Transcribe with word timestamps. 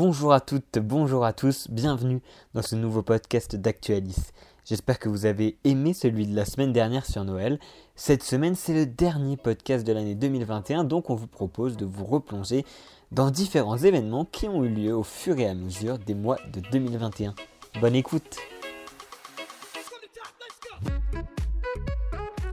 Bonjour 0.00 0.32
à 0.32 0.38
toutes, 0.38 0.78
bonjour 0.78 1.24
à 1.24 1.32
tous, 1.32 1.66
bienvenue 1.68 2.20
dans 2.54 2.62
ce 2.62 2.76
nouveau 2.76 3.02
podcast 3.02 3.56
d'Actualis. 3.56 4.30
J'espère 4.64 5.00
que 5.00 5.08
vous 5.08 5.26
avez 5.26 5.58
aimé 5.64 5.92
celui 5.92 6.24
de 6.24 6.36
la 6.36 6.44
semaine 6.44 6.72
dernière 6.72 7.04
sur 7.04 7.24
Noël. 7.24 7.58
Cette 7.96 8.22
semaine, 8.22 8.54
c'est 8.54 8.74
le 8.74 8.86
dernier 8.86 9.36
podcast 9.36 9.84
de 9.84 9.92
l'année 9.92 10.14
2021, 10.14 10.84
donc 10.84 11.10
on 11.10 11.16
vous 11.16 11.26
propose 11.26 11.76
de 11.76 11.84
vous 11.84 12.04
replonger 12.04 12.64
dans 13.10 13.32
différents 13.32 13.76
événements 13.76 14.24
qui 14.24 14.46
ont 14.46 14.62
eu 14.62 14.68
lieu 14.68 14.94
au 14.94 15.02
fur 15.02 15.36
et 15.40 15.48
à 15.48 15.54
mesure 15.54 15.98
des 15.98 16.14
mois 16.14 16.38
de 16.52 16.60
2021. 16.70 17.34
Bonne 17.80 17.96
écoute 17.96 18.36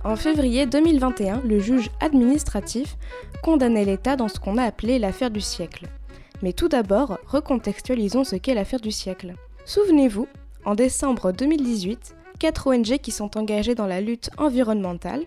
En 0.03 0.15
février 0.15 0.65
2021, 0.65 1.41
le 1.41 1.59
juge 1.59 1.91
administratif 1.99 2.97
condamnait 3.43 3.85
l'État 3.85 4.15
dans 4.15 4.29
ce 4.29 4.39
qu'on 4.39 4.57
a 4.57 4.63
appelé 4.63 4.97
l'affaire 4.97 5.29
du 5.29 5.41
siècle. 5.41 5.87
Mais 6.41 6.53
tout 6.53 6.67
d'abord, 6.67 7.17
recontextualisons 7.27 8.23
ce 8.23 8.35
qu'est 8.35 8.53
l'affaire 8.53 8.81
du 8.81 8.91
siècle. 8.91 9.33
Souvenez-vous, 9.65 10.27
en 10.65 10.75
décembre 10.75 11.31
2018, 11.31 12.15
quatre 12.39 12.67
ONG 12.67 12.97
qui 12.97 13.11
sont 13.11 13.37
engagées 13.37 13.75
dans 13.75 13.87
la 13.87 14.01
lutte 14.01 14.29
environnementale, 14.37 15.23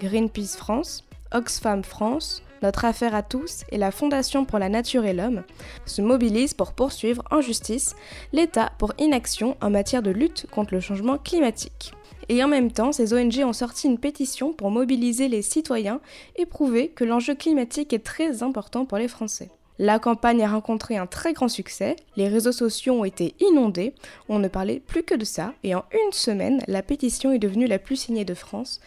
Greenpeace 0.00 0.56
France, 0.56 1.04
Oxfam 1.32 1.82
France, 1.82 2.42
Notre 2.62 2.84
Affaire 2.84 3.14
à 3.14 3.22
tous 3.22 3.64
et 3.70 3.78
la 3.78 3.90
Fondation 3.90 4.44
pour 4.44 4.58
la 4.58 4.68
Nature 4.68 5.04
et 5.04 5.12
l'Homme, 5.12 5.42
se 5.86 6.02
mobilisent 6.02 6.54
pour 6.54 6.72
poursuivre 6.72 7.22
en 7.30 7.40
justice 7.40 7.96
l'État 8.32 8.72
pour 8.78 8.92
inaction 8.98 9.56
en 9.60 9.70
matière 9.70 10.02
de 10.02 10.10
lutte 10.10 10.46
contre 10.50 10.74
le 10.74 10.80
changement 10.80 11.18
climatique. 11.18 11.92
Et 12.28 12.42
en 12.44 12.48
même 12.48 12.70
temps, 12.70 12.92
ces 12.92 13.14
ONG 13.14 13.42
ont 13.44 13.52
sorti 13.52 13.88
une 13.88 13.98
pétition 13.98 14.52
pour 14.52 14.70
mobiliser 14.70 15.28
les 15.28 15.42
citoyens 15.42 16.00
et 16.36 16.46
prouver 16.46 16.88
que 16.88 17.04
l'enjeu 17.04 17.34
climatique 17.34 17.92
est 17.92 18.04
très 18.04 18.42
important 18.42 18.86
pour 18.86 18.98
les 18.98 19.08
Français. 19.08 19.50
La 19.78 19.98
campagne 19.98 20.42
a 20.42 20.50
rencontré 20.50 20.96
un 20.96 21.06
très 21.06 21.32
grand 21.32 21.48
succès, 21.48 21.96
les 22.16 22.28
réseaux 22.28 22.52
sociaux 22.52 23.00
ont 23.00 23.04
été 23.04 23.34
inondés, 23.40 23.94
on 24.28 24.38
ne 24.38 24.48
parlait 24.48 24.80
plus 24.80 25.02
que 25.02 25.14
de 25.14 25.24
ça, 25.24 25.54
et 25.64 25.74
en 25.74 25.84
une 25.92 26.12
semaine, 26.12 26.62
la 26.68 26.82
pétition 26.82 27.32
est 27.32 27.38
devenue 27.38 27.66
la 27.66 27.78
plus 27.78 27.96
signée 27.96 28.26
de 28.26 28.34
France, 28.34 28.80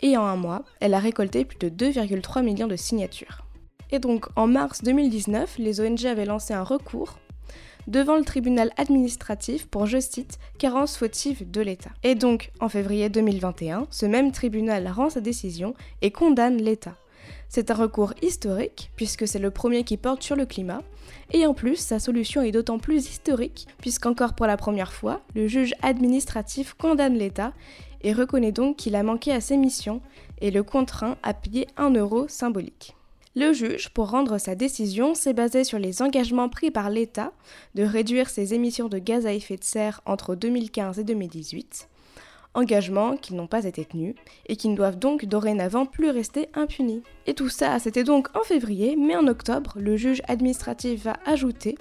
et 0.00 0.16
en 0.16 0.24
un 0.24 0.36
mois, 0.36 0.64
elle 0.80 0.94
a 0.94 0.98
récolté 0.98 1.44
plus 1.44 1.58
de 1.58 1.68
2,3 1.68 2.42
millions 2.42 2.66
de 2.66 2.76
signatures. 2.76 3.44
Et 3.92 3.98
donc, 3.98 4.26
en 4.36 4.46
mars 4.46 4.82
2019, 4.82 5.56
les 5.58 5.80
ONG 5.80 6.06
avaient 6.06 6.24
lancé 6.24 6.54
un 6.54 6.62
recours 6.62 7.18
devant 7.86 8.16
le 8.16 8.24
tribunal 8.24 8.70
administratif 8.76 9.66
pour, 9.66 9.86
je 9.86 9.98
cite, 9.98 10.38
carence 10.58 10.96
fautive 10.96 11.50
de 11.50 11.60
l'État. 11.60 11.90
Et 12.02 12.14
donc, 12.14 12.52
en 12.60 12.68
février 12.68 13.08
2021, 13.08 13.86
ce 13.90 14.06
même 14.06 14.32
tribunal 14.32 14.88
rend 14.88 15.10
sa 15.10 15.20
décision 15.20 15.74
et 16.02 16.10
condamne 16.10 16.58
l'État. 16.58 16.96
C'est 17.48 17.70
un 17.70 17.74
recours 17.74 18.14
historique, 18.22 18.90
puisque 18.96 19.26
c'est 19.26 19.38
le 19.38 19.50
premier 19.50 19.84
qui 19.84 19.96
porte 19.96 20.22
sur 20.22 20.36
le 20.36 20.46
climat, 20.46 20.82
et 21.32 21.46
en 21.46 21.54
plus, 21.54 21.76
sa 21.76 21.98
solution 21.98 22.42
est 22.42 22.52
d'autant 22.52 22.78
plus 22.78 23.08
historique, 23.08 23.66
puisqu'encore 23.78 24.34
pour 24.34 24.46
la 24.46 24.56
première 24.56 24.92
fois, 24.92 25.20
le 25.34 25.46
juge 25.46 25.74
administratif 25.82 26.74
condamne 26.74 27.14
l'État 27.14 27.52
et 28.02 28.12
reconnaît 28.12 28.52
donc 28.52 28.76
qu'il 28.76 28.96
a 28.96 29.02
manqué 29.02 29.32
à 29.32 29.40
ses 29.40 29.56
missions 29.56 30.00
et 30.40 30.50
le 30.50 30.62
contraint 30.62 31.16
à 31.22 31.34
payer 31.34 31.66
un 31.76 31.90
euro 31.90 32.28
symbolique. 32.28 32.96
Le 33.36 33.52
juge, 33.52 33.90
pour 33.90 34.10
rendre 34.10 34.38
sa 34.38 34.56
décision, 34.56 35.14
s'est 35.14 35.34
basé 35.34 35.62
sur 35.62 35.78
les 35.78 36.02
engagements 36.02 36.48
pris 36.48 36.72
par 36.72 36.90
l'État 36.90 37.32
de 37.76 37.84
réduire 37.84 38.28
ses 38.28 38.54
émissions 38.54 38.88
de 38.88 38.98
gaz 38.98 39.24
à 39.24 39.32
effet 39.32 39.56
de 39.56 39.62
serre 39.62 40.00
entre 40.04 40.34
2015 40.34 40.98
et 40.98 41.04
2018, 41.04 41.88
engagements 42.54 43.16
qui 43.16 43.34
n'ont 43.34 43.46
pas 43.46 43.64
été 43.64 43.84
tenus 43.84 44.14
et 44.46 44.56
qui 44.56 44.68
ne 44.68 44.76
doivent 44.76 44.98
donc 44.98 45.24
dorénavant 45.24 45.86
plus 45.86 46.10
rester 46.10 46.48
impunis. 46.54 47.02
Et 47.26 47.34
tout 47.34 47.48
ça, 47.48 47.78
c'était 47.78 48.04
donc 48.04 48.28
en 48.36 48.42
février, 48.42 48.96
mais 48.96 49.16
en 49.16 49.26
octobre, 49.26 49.74
le 49.76 49.96
juge 49.96 50.22
administratif 50.28 51.04
va 51.04 51.16
ajouter 51.26 51.76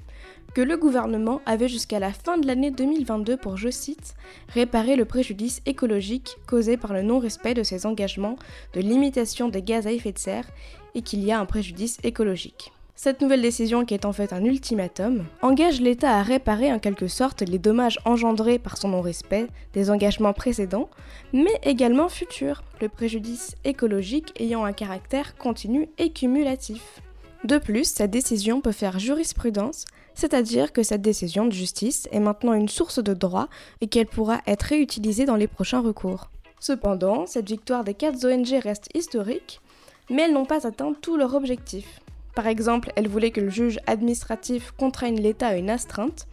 que 0.54 0.62
le 0.62 0.78
gouvernement 0.78 1.42
avait 1.46 1.68
jusqu'à 1.68 2.00
la 2.00 2.12
fin 2.12 2.38
de 2.38 2.48
l'année 2.48 2.72
2022 2.72 3.38
pour, 3.38 3.58
je 3.58 3.70
cite, 3.70 4.16
réparer 4.50 4.96
le 4.96 5.06
préjudice 5.06 5.62
écologique 5.66 6.38
causé 6.48 6.78
par 6.78 6.94
le 6.94 7.04
non-respect 7.04 7.54
de 7.54 7.64
ses 7.64 7.86
engagements 7.86 8.38
de 8.74 8.82
limitation 8.82 9.50
des 9.50 9.62
gaz 9.62 9.86
à 9.86 9.92
effet 9.92 10.12
de 10.12 10.20
serre 10.20 10.50
et 10.96 11.02
qu'il 11.02 11.24
y 11.24 11.32
a 11.32 11.40
un 11.40 11.46
préjudice 11.46 12.00
écologique. 12.04 12.72
Cette 13.02 13.22
nouvelle 13.22 13.42
décision, 13.42 13.86
qui 13.86 13.94
est 13.94 14.04
en 14.04 14.12
fait 14.12 14.34
un 14.34 14.44
ultimatum, 14.44 15.24
engage 15.42 15.80
l'État 15.80 16.18
à 16.18 16.22
réparer 16.22 16.74
en 16.74 16.80
quelque 16.80 17.08
sorte 17.08 17.42
les 17.42 17.58
dommages 17.58 17.98
engendrés 18.04 18.60
par 18.60 18.76
son 18.76 18.90
non-respect 18.90 19.48
des 19.72 19.90
engagements 19.90 20.34
précédents, 20.34 20.90
mais 21.32 21.62
également 21.64 22.10
futurs, 22.10 22.62
le 22.82 22.90
préjudice 22.90 23.56
écologique 23.64 24.34
ayant 24.38 24.66
un 24.66 24.74
caractère 24.74 25.38
continu 25.38 25.88
et 25.98 26.12
cumulatif. 26.12 27.00
De 27.46 27.58
plus, 27.58 27.86
cette 27.86 28.12
décision 28.12 28.60
peut 28.60 28.74
faire 28.74 29.00
jurisprudence, 29.00 29.86
c'est-à-dire 30.14 30.74
que 30.74 30.84
cette 30.84 31.02
décision 31.02 31.46
de 31.46 31.54
justice 31.54 32.10
est 32.12 32.20
maintenant 32.20 32.52
une 32.52 32.68
source 32.68 33.02
de 33.02 33.14
droit 33.14 33.48
et 33.80 33.88
qu'elle 33.88 34.08
pourra 34.08 34.42
être 34.46 34.64
réutilisée 34.64 35.24
dans 35.24 35.38
les 35.38 35.48
prochains 35.48 35.80
recours. 35.80 36.30
Cependant, 36.60 37.26
cette 37.28 37.48
victoire 37.48 37.86
des 37.86 37.94
quatre 37.94 38.26
ONG 38.26 38.62
reste 38.62 38.90
historique, 38.94 39.62
mais 40.10 40.24
elles 40.24 40.34
n'ont 40.34 40.44
pas 40.44 40.68
atteint 40.68 40.94
tout 41.02 41.16
leur 41.16 41.34
objectif. 41.34 42.02
Par 42.40 42.48
exemple, 42.48 42.94
elles 42.96 43.10
voulaient 43.10 43.32
que 43.32 43.42
le 43.42 43.50
juge 43.50 43.80
administratif 43.86 44.72
contraigne 44.72 45.20
l'État 45.20 45.48
à 45.48 45.56
une 45.58 45.70
astreinte, 45.70 46.26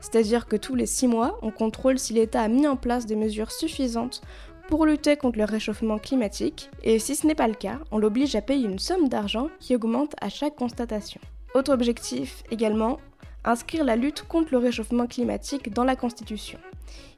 c'est-à-dire 0.00 0.48
que 0.48 0.56
tous 0.56 0.74
les 0.74 0.84
six 0.84 1.06
mois, 1.06 1.38
on 1.42 1.52
contrôle 1.52 2.00
si 2.00 2.12
l'État 2.12 2.42
a 2.42 2.48
mis 2.48 2.66
en 2.66 2.74
place 2.74 3.06
des 3.06 3.14
mesures 3.14 3.52
suffisantes 3.52 4.20
pour 4.66 4.84
lutter 4.84 5.16
contre 5.16 5.38
le 5.38 5.44
réchauffement 5.44 5.98
climatique, 5.98 6.70
et 6.82 6.98
si 6.98 7.14
ce 7.14 7.24
n'est 7.24 7.36
pas 7.36 7.46
le 7.46 7.54
cas, 7.54 7.78
on 7.92 7.98
l'oblige 7.98 8.34
à 8.34 8.40
payer 8.40 8.66
une 8.66 8.80
somme 8.80 9.08
d'argent 9.08 9.48
qui 9.60 9.76
augmente 9.76 10.16
à 10.20 10.28
chaque 10.28 10.56
constatation. 10.56 11.20
Autre 11.54 11.72
objectif 11.72 12.42
également, 12.50 12.98
inscrire 13.44 13.84
la 13.84 13.94
lutte 13.94 14.24
contre 14.26 14.48
le 14.50 14.58
réchauffement 14.58 15.06
climatique 15.06 15.72
dans 15.72 15.84
la 15.84 15.94
Constitution. 15.94 16.58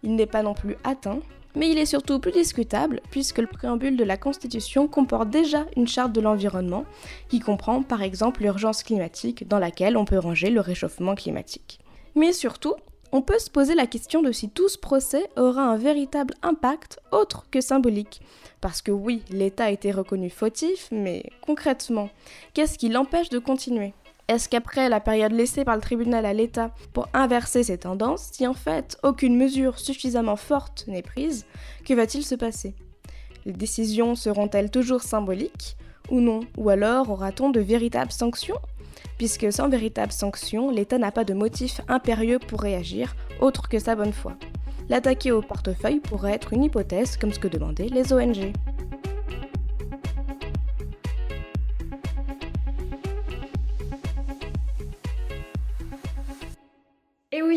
Il 0.02 0.14
n'est 0.14 0.26
pas 0.26 0.42
non 0.42 0.52
plus 0.52 0.76
atteint, 0.84 1.20
mais 1.56 1.71
il 1.71 1.78
est 1.78 1.87
surtout 1.87 2.21
plus 2.21 2.31
discutable 2.31 3.00
puisque 3.11 3.39
le 3.39 3.49
préambule 3.49 3.97
de 3.97 4.05
la 4.05 4.17
Constitution 4.17 4.87
comporte 4.87 5.31
déjà 5.31 5.67
une 5.77 5.89
charte 5.89 6.12
de 6.12 6.21
l'environnement 6.21 6.84
qui 7.28 7.41
comprend 7.41 7.83
par 7.83 8.03
exemple 8.03 8.43
l'urgence 8.43 8.84
climatique 8.84 9.49
dans 9.49 9.59
laquelle 9.59 9.97
on 9.97 10.05
peut 10.05 10.19
ranger 10.19 10.50
le 10.50 10.61
réchauffement 10.61 11.15
climatique. 11.15 11.81
Mais 12.15 12.33
surtout, 12.33 12.75
on 13.12 13.22
peut 13.22 13.39
se 13.39 13.50
poser 13.50 13.75
la 13.75 13.87
question 13.87 14.22
de 14.22 14.33
si 14.33 14.50
tout 14.50 14.69
ce 14.69 14.78
procès 14.78 15.28
aura 15.37 15.62
un 15.62 15.77
véritable 15.77 16.34
impact 16.43 17.00
autre 17.12 17.47
que 17.50 17.61
symbolique. 17.61 18.21
Parce 18.61 18.83
que 18.83 18.91
oui, 18.91 19.23
l'État 19.31 19.65
a 19.65 19.71
été 19.71 19.93
reconnu 19.93 20.28
fautif, 20.28 20.88
mais 20.91 21.25
concrètement, 21.41 22.11
qu'est-ce 22.53 22.78
qui 22.78 22.88
l'empêche 22.88 23.28
de 23.28 23.38
continuer? 23.38 23.94
Est-ce 24.28 24.48
qu'après 24.48 24.88
la 24.88 24.98
période 24.98 25.32
laissée 25.32 25.64
par 25.64 25.76
le 25.76 25.81
tribunal 25.81 26.26
à 26.26 26.32
l'État 26.32 26.72
pour 26.92 27.09
inverser 27.14 27.62
ces 27.62 27.78
tendances, 27.78 28.31
si 28.32 28.47
en 28.47 28.54
fait 28.54 28.98
aucune 29.04 29.37
mesure 29.37 29.78
suffisamment 29.78 30.34
forte 30.34 30.84
n'est 30.88 31.03
prise, 31.03 31.47
que 31.84 31.94
va-t-il 31.94 32.25
se 32.25 32.34
passer? 32.34 32.75
Les 33.44 33.53
décisions 33.53 34.16
seront-elles 34.16 34.72
toujours 34.72 35.03
symboliques 35.03 35.76
ou 36.10 36.20
non? 36.20 36.41
Ou 36.56 36.70
alors 36.70 37.10
aura-t-on 37.10 37.50
de 37.50 37.60
véritables 37.60 38.10
sanctions? 38.10 38.59
Puisque 39.16 39.53
sans 39.53 39.69
véritable 39.69 40.12
sanction, 40.12 40.70
l'État 40.70 40.98
n'a 40.98 41.12
pas 41.12 41.25
de 41.25 41.32
motif 41.32 41.81
impérieux 41.87 42.41
pour 42.41 42.60
réagir, 42.60 43.14
autre 43.41 43.69
que 43.69 43.78
sa 43.78 43.94
bonne 43.94 44.12
foi. 44.12 44.37
L'attaquer 44.88 45.31
au 45.31 45.41
portefeuille 45.41 46.00
pourrait 46.00 46.32
être 46.32 46.53
une 46.53 46.64
hypothèse 46.64 47.16
comme 47.16 47.32
ce 47.32 47.38
que 47.38 47.48
demandaient 47.48 47.88
les 47.88 48.12
ONG. 48.12 48.53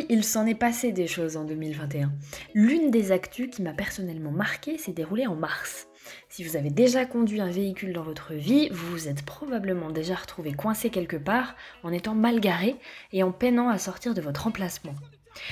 Il 0.09 0.23
s'en 0.23 0.47
est 0.47 0.55
passé 0.55 0.91
des 0.91 1.07
choses 1.07 1.37
en 1.37 1.45
2021. 1.45 2.11
L'une 2.55 2.89
des 2.89 3.11
actus 3.11 3.49
qui 3.49 3.61
m'a 3.61 3.73
personnellement 3.73 4.31
marqué 4.31 4.77
s'est 4.77 4.91
déroulée 4.91 5.27
en 5.27 5.35
mars. 5.35 5.87
Si 6.29 6.43
vous 6.43 6.55
avez 6.55 6.71
déjà 6.71 7.05
conduit 7.05 7.41
un 7.41 7.51
véhicule 7.51 7.93
dans 7.93 8.01
votre 8.01 8.33
vie, 8.33 8.69
vous 8.69 8.89
vous 8.89 9.07
êtes 9.07 9.23
probablement 9.23 9.91
déjà 9.91 10.15
retrouvé 10.15 10.53
coincé 10.53 10.89
quelque 10.89 11.17
part 11.17 11.55
en 11.83 11.93
étant 11.93 12.15
mal 12.15 12.39
garé 12.39 12.75
et 13.13 13.21
en 13.21 13.31
peinant 13.31 13.69
à 13.69 13.77
sortir 13.77 14.15
de 14.15 14.21
votre 14.21 14.47
emplacement. 14.47 14.95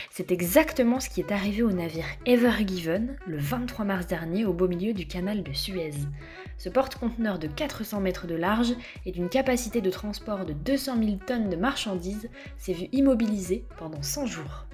C'est 0.09 0.31
exactement 0.31 0.99
ce 0.99 1.09
qui 1.09 1.21
est 1.21 1.31
arrivé 1.31 1.63
au 1.63 1.71
navire 1.71 2.05
Ever 2.25 2.65
Given 2.65 3.17
le 3.25 3.37
23 3.37 3.85
mars 3.85 4.07
dernier 4.07 4.45
au 4.45 4.53
beau 4.53 4.67
milieu 4.67 4.93
du 4.93 5.07
canal 5.07 5.43
de 5.43 5.53
Suez. 5.53 5.93
Ce 6.57 6.69
porte-conteneur 6.69 7.39
de 7.39 7.47
400 7.47 7.99
mètres 8.01 8.27
de 8.27 8.35
large 8.35 8.73
et 9.05 9.11
d'une 9.11 9.29
capacité 9.29 9.81
de 9.81 9.89
transport 9.89 10.45
de 10.45 10.53
200 10.53 10.97
000 11.03 11.17
tonnes 11.25 11.49
de 11.49 11.55
marchandises 11.55 12.29
s'est 12.57 12.73
vu 12.73 12.87
immobilisé 12.91 13.65
pendant 13.77 14.01
100 14.01 14.25
jours. 14.25 14.67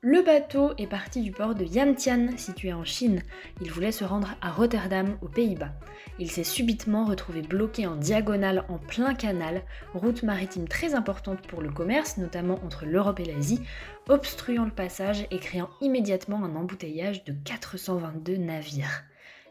Le 0.00 0.22
bateau 0.22 0.70
est 0.78 0.86
parti 0.86 1.22
du 1.22 1.32
port 1.32 1.56
de 1.56 1.64
Yantian, 1.64 2.28
situé 2.36 2.72
en 2.72 2.84
Chine. 2.84 3.20
Il 3.60 3.72
voulait 3.72 3.90
se 3.90 4.04
rendre 4.04 4.36
à 4.40 4.52
Rotterdam, 4.52 5.18
aux 5.22 5.28
Pays-Bas. 5.28 5.72
Il 6.20 6.30
s'est 6.30 6.44
subitement 6.44 7.04
retrouvé 7.04 7.42
bloqué 7.42 7.84
en 7.88 7.96
diagonale 7.96 8.64
en 8.68 8.78
plein 8.78 9.14
canal, 9.14 9.62
route 9.94 10.22
maritime 10.22 10.68
très 10.68 10.94
importante 10.94 11.44
pour 11.48 11.62
le 11.62 11.72
commerce, 11.72 12.16
notamment 12.16 12.60
entre 12.64 12.86
l'Europe 12.86 13.18
et 13.18 13.24
l'Asie, 13.24 13.60
obstruant 14.08 14.66
le 14.66 14.70
passage 14.70 15.26
et 15.32 15.40
créant 15.40 15.70
immédiatement 15.80 16.44
un 16.44 16.54
embouteillage 16.54 17.24
de 17.24 17.32
422 17.32 18.36
navires. 18.36 19.02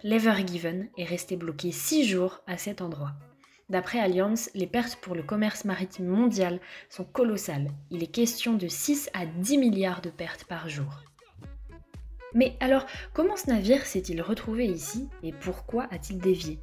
L'Ever 0.01 0.47
Given 0.47 0.87
est 0.97 1.03
resté 1.03 1.35
bloqué 1.35 1.73
6 1.73 2.05
jours 2.05 2.41
à 2.47 2.57
cet 2.57 2.81
endroit. 2.81 3.11
D'après 3.69 3.99
Allianz, 3.99 4.49
les 4.55 4.65
pertes 4.65 4.95
pour 4.95 5.13
le 5.13 5.23
commerce 5.23 5.65
maritime 5.65 6.07
mondial 6.07 6.61
sont 6.89 7.03
colossales. 7.03 7.69
Il 7.91 8.01
est 8.01 8.07
question 8.07 8.53
de 8.53 8.69
6 8.69 9.09
à 9.13 9.25
10 9.25 9.57
milliards 9.57 10.01
de 10.01 10.09
pertes 10.09 10.45
par 10.45 10.69
jour. 10.69 11.01
Mais 12.33 12.55
alors, 12.61 12.85
comment 13.13 13.35
ce 13.35 13.49
navire 13.49 13.85
s'est-il 13.85 14.21
retrouvé 14.21 14.65
ici 14.65 15.09
et 15.21 15.33
pourquoi 15.33 15.87
a-t-il 15.91 16.19
dévié? 16.19 16.59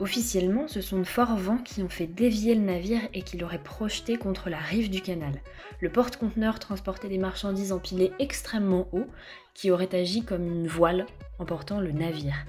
Officiellement, 0.00 0.68
ce 0.68 0.82
sont 0.82 0.98
de 0.98 1.04
forts 1.04 1.36
vents 1.36 1.56
qui 1.56 1.82
ont 1.82 1.88
fait 1.88 2.06
dévier 2.06 2.54
le 2.54 2.60
navire 2.60 3.00
et 3.14 3.22
qui 3.22 3.38
l'auraient 3.38 3.62
projeté 3.62 4.18
contre 4.18 4.50
la 4.50 4.58
rive 4.58 4.90
du 4.90 5.00
canal. 5.00 5.40
Le 5.80 5.88
porte-conteneur 5.90 6.58
transportait 6.58 7.08
des 7.08 7.16
marchandises 7.16 7.72
empilées 7.72 8.12
extrêmement 8.18 8.88
haut, 8.92 9.06
qui 9.54 9.70
auraient 9.70 9.94
agi 9.94 10.24
comme 10.24 10.46
une 10.46 10.68
voile 10.68 11.06
emportant 11.38 11.80
le 11.80 11.92
navire. 11.92 12.44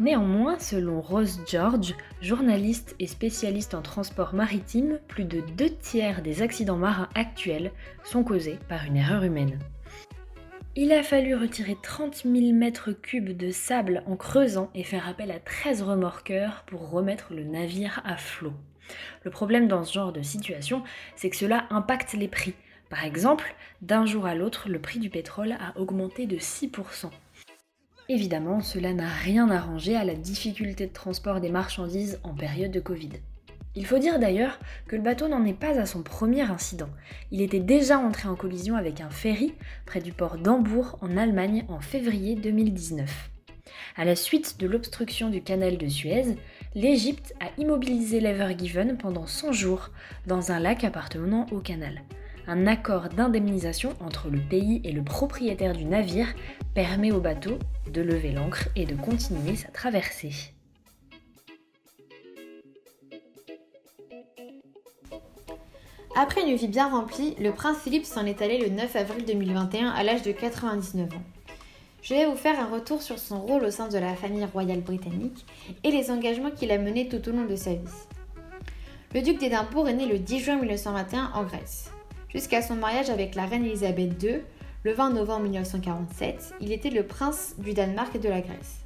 Néanmoins, 0.00 0.58
selon 0.58 1.00
Rose 1.00 1.40
George, 1.46 1.94
journaliste 2.20 2.96
et 2.98 3.06
spécialiste 3.06 3.74
en 3.74 3.82
transport 3.82 4.34
maritime, 4.34 4.98
plus 5.06 5.24
de 5.24 5.40
deux 5.40 5.70
tiers 5.70 6.20
des 6.20 6.42
accidents 6.42 6.76
marins 6.76 7.08
actuels 7.14 7.70
sont 8.02 8.24
causés 8.24 8.58
par 8.68 8.84
une 8.84 8.96
erreur 8.96 9.22
humaine. 9.22 9.56
Il 10.74 10.92
a 10.92 11.04
fallu 11.04 11.36
retirer 11.36 11.76
30 11.80 12.24
000 12.24 12.52
mètres 12.52 12.90
cubes 12.90 13.36
de 13.36 13.52
sable 13.52 14.02
en 14.06 14.16
creusant 14.16 14.68
et 14.74 14.82
faire 14.82 15.08
appel 15.08 15.30
à 15.30 15.38
13 15.38 15.82
remorqueurs 15.82 16.64
pour 16.66 16.90
remettre 16.90 17.32
le 17.32 17.44
navire 17.44 18.02
à 18.04 18.16
flot. 18.16 18.54
Le 19.22 19.30
problème 19.30 19.68
dans 19.68 19.84
ce 19.84 19.92
genre 19.92 20.12
de 20.12 20.22
situation, 20.22 20.82
c'est 21.14 21.30
que 21.30 21.36
cela 21.36 21.66
impacte 21.70 22.14
les 22.14 22.26
prix. 22.26 22.54
Par 22.90 23.04
exemple, 23.04 23.54
d'un 23.80 24.06
jour 24.06 24.26
à 24.26 24.34
l'autre, 24.34 24.68
le 24.68 24.80
prix 24.80 24.98
du 24.98 25.08
pétrole 25.08 25.52
a 25.52 25.78
augmenté 25.78 26.26
de 26.26 26.36
6%. 26.36 27.10
Évidemment, 28.10 28.60
cela 28.60 28.92
n'a 28.92 29.08
rien 29.08 29.50
arrangé 29.50 29.96
à 29.96 30.04
la 30.04 30.14
difficulté 30.14 30.86
de 30.86 30.92
transport 30.92 31.40
des 31.40 31.48
marchandises 31.48 32.20
en 32.22 32.34
période 32.34 32.70
de 32.70 32.80
Covid. 32.80 33.08
Il 33.76 33.86
faut 33.86 33.98
dire 33.98 34.18
d'ailleurs 34.18 34.60
que 34.86 34.94
le 34.94 35.02
bateau 35.02 35.26
n'en 35.26 35.44
est 35.46 35.58
pas 35.58 35.80
à 35.80 35.86
son 35.86 36.02
premier 36.02 36.42
incident. 36.42 36.90
Il 37.30 37.40
était 37.40 37.60
déjà 37.60 37.98
entré 37.98 38.28
en 38.28 38.36
collision 38.36 38.76
avec 38.76 39.00
un 39.00 39.08
ferry 39.08 39.54
près 39.86 40.00
du 40.00 40.12
port 40.12 40.36
d'Hambourg 40.36 40.98
en 41.00 41.16
Allemagne 41.16 41.64
en 41.68 41.80
février 41.80 42.36
2019. 42.36 43.30
À 43.96 44.04
la 44.04 44.16
suite 44.16 44.60
de 44.60 44.66
l'obstruction 44.66 45.30
du 45.30 45.42
canal 45.42 45.78
de 45.78 45.88
Suez, 45.88 46.36
l'Égypte 46.74 47.34
a 47.40 47.46
immobilisé 47.58 48.20
l'Ever 48.20 48.54
Given 48.56 48.98
pendant 48.98 49.26
100 49.26 49.52
jours 49.52 49.90
dans 50.26 50.52
un 50.52 50.60
lac 50.60 50.84
appartenant 50.84 51.46
au 51.50 51.58
canal. 51.58 52.02
Un 52.46 52.66
accord 52.66 53.08
d'indemnisation 53.08 53.94
entre 54.00 54.28
le 54.28 54.38
pays 54.38 54.82
et 54.84 54.92
le 54.92 55.02
propriétaire 55.02 55.72
du 55.72 55.86
navire 55.86 56.28
permet 56.74 57.10
au 57.10 57.20
bateau 57.20 57.58
de 57.90 58.02
lever 58.02 58.32
l'ancre 58.32 58.68
et 58.76 58.84
de 58.84 58.94
continuer 58.94 59.56
sa 59.56 59.68
traversée. 59.68 60.52
Après 66.14 66.42
une 66.42 66.54
vie 66.54 66.68
bien 66.68 66.90
remplie, 66.90 67.34
le 67.40 67.50
prince 67.50 67.78
Philippe 67.78 68.04
s'en 68.04 68.26
est 68.26 68.42
allé 68.42 68.58
le 68.58 68.68
9 68.68 68.94
avril 68.94 69.24
2021 69.24 69.88
à 69.88 70.02
l'âge 70.02 70.22
de 70.22 70.32
99 70.32 71.14
ans. 71.14 71.22
Je 72.02 72.12
vais 72.12 72.26
vous 72.26 72.36
faire 72.36 72.60
un 72.60 72.68
retour 72.68 73.00
sur 73.00 73.18
son 73.18 73.40
rôle 73.40 73.64
au 73.64 73.70
sein 73.70 73.88
de 73.88 73.96
la 73.96 74.14
famille 74.14 74.44
royale 74.44 74.82
britannique 74.82 75.46
et 75.82 75.90
les 75.90 76.10
engagements 76.10 76.50
qu'il 76.50 76.70
a 76.70 76.78
menés 76.78 77.08
tout 77.08 77.26
au 77.26 77.32
long 77.32 77.46
de 77.46 77.56
sa 77.56 77.72
vie. 77.72 77.80
Le 79.14 79.22
duc 79.22 79.38
d'Édimbourg 79.38 79.88
est 79.88 79.94
né 79.94 80.06
le 80.06 80.18
10 80.18 80.40
juin 80.40 80.56
1921 80.56 81.30
en 81.34 81.44
Grèce. 81.44 81.93
Jusqu'à 82.34 82.62
son 82.62 82.74
mariage 82.74 83.10
avec 83.10 83.36
la 83.36 83.46
reine 83.46 83.64
Elisabeth 83.64 84.20
II, 84.20 84.40
le 84.82 84.92
20 84.92 85.10
novembre 85.10 85.44
1947, 85.44 86.54
il 86.60 86.72
était 86.72 86.90
le 86.90 87.04
prince 87.04 87.54
du 87.58 87.74
Danemark 87.74 88.12
et 88.16 88.18
de 88.18 88.28
la 88.28 88.40
Grèce. 88.40 88.80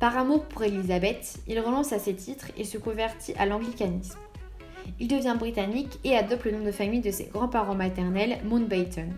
Par 0.00 0.18
amour 0.18 0.44
pour 0.46 0.64
Elisabeth, 0.64 1.38
il 1.46 1.60
renonce 1.60 1.92
à 1.92 2.00
ses 2.00 2.14
titres 2.14 2.48
et 2.56 2.64
se 2.64 2.76
convertit 2.76 3.32
à 3.38 3.46
l'anglicanisme. 3.46 4.18
Il 4.98 5.06
devient 5.06 5.36
britannique 5.38 6.00
et 6.02 6.16
adopte 6.16 6.46
le 6.46 6.50
nom 6.50 6.64
de 6.64 6.72
famille 6.72 7.00
de 7.00 7.12
ses 7.12 7.26
grands-parents 7.26 7.76
maternels, 7.76 8.38
Mountbatten. 8.42 9.14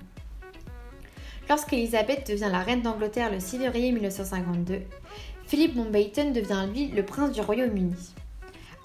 Lorsqu'Elisabeth 1.48 2.28
devient 2.28 2.50
la 2.52 2.60
reine 2.60 2.82
d'Angleterre 2.82 3.32
le 3.32 3.40
6 3.40 3.56
février 3.56 3.90
1952, 3.92 4.82
Philippe 5.46 5.76
Mountbatten 5.76 6.34
devient 6.34 6.66
lui 6.70 6.88
le 6.88 7.06
prince 7.06 7.32
du 7.32 7.40
Royaume-Uni. 7.40 7.94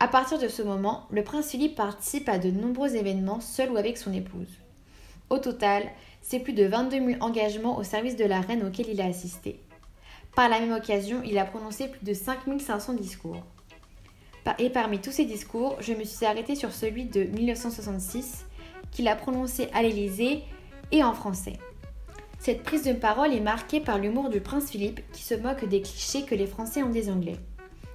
À 0.06 0.08
partir 0.08 0.38
de 0.38 0.48
ce 0.48 0.62
moment, 0.62 1.08
le 1.10 1.24
prince 1.24 1.50
Philippe 1.50 1.74
participe 1.74 2.30
à 2.30 2.38
de 2.38 2.52
nombreux 2.52 2.96
événements 2.96 3.40
seul 3.40 3.72
ou 3.72 3.78
avec 3.78 3.98
son 3.98 4.14
épouse. 4.14 4.60
Au 5.32 5.40
total, 5.40 5.82
c'est 6.22 6.38
plus 6.38 6.54
de 6.54 6.64
22 6.64 7.14
000 7.14 7.24
engagements 7.24 7.76
au 7.76 7.82
service 7.82 8.16
de 8.16 8.24
la 8.24 8.40
reine 8.40 8.64
auxquels 8.64 8.90
il 8.90 9.02
a 9.02 9.06
assisté. 9.06 9.60
Par 10.36 10.48
la 10.48 10.60
même 10.60 10.74
occasion, 10.74 11.24
il 11.26 11.40
a 11.40 11.46
prononcé 11.46 11.88
plus 11.88 12.06
de 12.06 12.14
5 12.14 12.42
500 12.60 12.94
discours. 12.94 13.42
Et 14.60 14.70
parmi 14.70 15.02
tous 15.02 15.10
ces 15.10 15.26
discours, 15.26 15.76
je 15.80 15.94
me 15.94 16.04
suis 16.04 16.28
arrêtée 16.28 16.54
sur 16.54 16.72
celui 16.72 17.06
de 17.06 17.24
1966 17.24 18.46
qu'il 18.92 19.08
a 19.08 19.16
prononcé 19.16 19.70
à 19.74 19.82
l'Élysée 19.82 20.44
et 20.92 21.04
en 21.04 21.14
français. 21.14 21.54
Cette 22.38 22.62
prise 22.62 22.84
de 22.84 22.94
parole 22.94 23.34
est 23.34 23.40
marquée 23.40 23.80
par 23.80 23.98
l'humour 23.98 24.30
du 24.30 24.40
prince 24.40 24.70
Philippe 24.70 25.02
qui 25.14 25.24
se 25.24 25.34
moque 25.34 25.68
des 25.68 25.82
clichés 25.82 26.26
que 26.26 26.36
les 26.36 26.46
Français 26.46 26.84
ont 26.84 26.92
des 26.92 27.10
Anglais. 27.10 27.40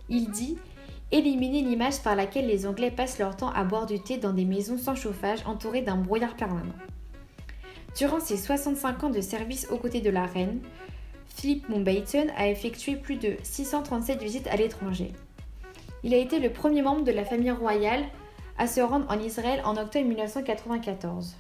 Il 0.08 0.32
dit 0.32 0.58
Éliminer 1.12 1.62
l'image 1.62 2.02
par 2.02 2.14
laquelle 2.14 2.46
les 2.46 2.66
Anglais 2.66 2.92
passent 2.92 3.18
leur 3.18 3.36
temps 3.36 3.50
à 3.50 3.64
boire 3.64 3.86
du 3.86 3.98
thé 3.98 4.16
dans 4.16 4.32
des 4.32 4.44
maisons 4.44 4.78
sans 4.78 4.94
chauffage 4.94 5.40
entourées 5.44 5.82
d'un 5.82 5.96
brouillard 5.96 6.36
permanent. 6.36 6.74
Durant 7.96 8.20
ses 8.20 8.36
65 8.36 9.02
ans 9.02 9.10
de 9.10 9.20
service 9.20 9.66
aux 9.72 9.76
côtés 9.76 10.00
de 10.00 10.10
la 10.10 10.24
reine, 10.24 10.60
Philippe 11.26 11.68
Mountbatten 11.68 12.30
a 12.36 12.48
effectué 12.48 12.94
plus 12.94 13.16
de 13.16 13.34
637 13.42 14.22
visites 14.22 14.46
à 14.46 14.56
l'étranger. 14.56 15.12
Il 16.04 16.14
a 16.14 16.18
été 16.18 16.38
le 16.38 16.50
premier 16.50 16.82
membre 16.82 17.02
de 17.02 17.10
la 17.10 17.24
famille 17.24 17.50
royale 17.50 18.04
à 18.56 18.68
se 18.68 18.80
rendre 18.80 19.10
en 19.10 19.18
Israël 19.18 19.62
en 19.64 19.76
octobre 19.76 20.06
1994. 20.06 21.34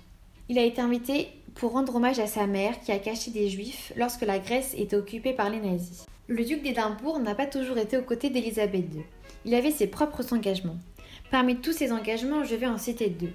Il 0.48 0.58
a 0.58 0.64
été 0.64 0.80
invité 0.80 1.28
pour 1.54 1.72
rendre 1.72 1.94
hommage 1.94 2.18
à 2.18 2.26
sa 2.26 2.48
mère 2.48 2.80
qui 2.80 2.90
a 2.90 2.98
caché 2.98 3.30
des 3.30 3.48
juifs 3.48 3.92
lorsque 3.94 4.22
la 4.22 4.40
Grèce 4.40 4.74
était 4.76 4.96
occupée 4.96 5.32
par 5.32 5.48
les 5.48 5.60
nazis. 5.60 6.06
Le 6.26 6.44
duc 6.44 6.62
d'Édimbourg 6.62 7.20
n'a 7.20 7.36
pas 7.36 7.46
toujours 7.46 7.78
été 7.78 7.96
aux 7.96 8.02
côtés 8.02 8.30
d'Élisabeth 8.30 8.94
II. 8.94 9.04
Il 9.44 9.54
avait 9.54 9.70
ses 9.70 9.86
propres 9.86 10.32
engagements. 10.32 10.78
Parmi 11.30 11.56
tous 11.56 11.72
ces 11.72 11.92
engagements, 11.92 12.44
je 12.44 12.54
vais 12.54 12.66
en 12.66 12.78
citer 12.78 13.08
deux. 13.08 13.32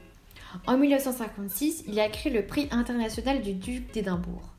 En 0.67 0.77
1956, 0.77 1.85
il 1.87 1.99
a 1.99 2.09
créé 2.09 2.31
le 2.31 2.45
prix 2.45 2.67
international 2.71 3.41
du 3.41 3.53
duc 3.53 3.91
d'Édimbourg. 3.93 4.53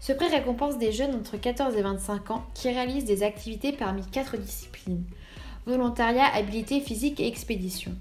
Ce 0.00 0.12
prix 0.12 0.28
récompense 0.28 0.78
des 0.78 0.92
jeunes 0.92 1.14
entre 1.14 1.36
14 1.36 1.76
et 1.76 1.82
25 1.82 2.30
ans 2.30 2.46
qui 2.54 2.68
réalisent 2.68 3.04
des 3.04 3.22
activités 3.22 3.72
parmi 3.72 4.02
quatre 4.06 4.36
disciplines 4.36 5.04
volontariat, 5.68 6.34
habilité 6.34 6.80
physique 6.80 7.20
et 7.20 7.26
expédition. 7.26 7.92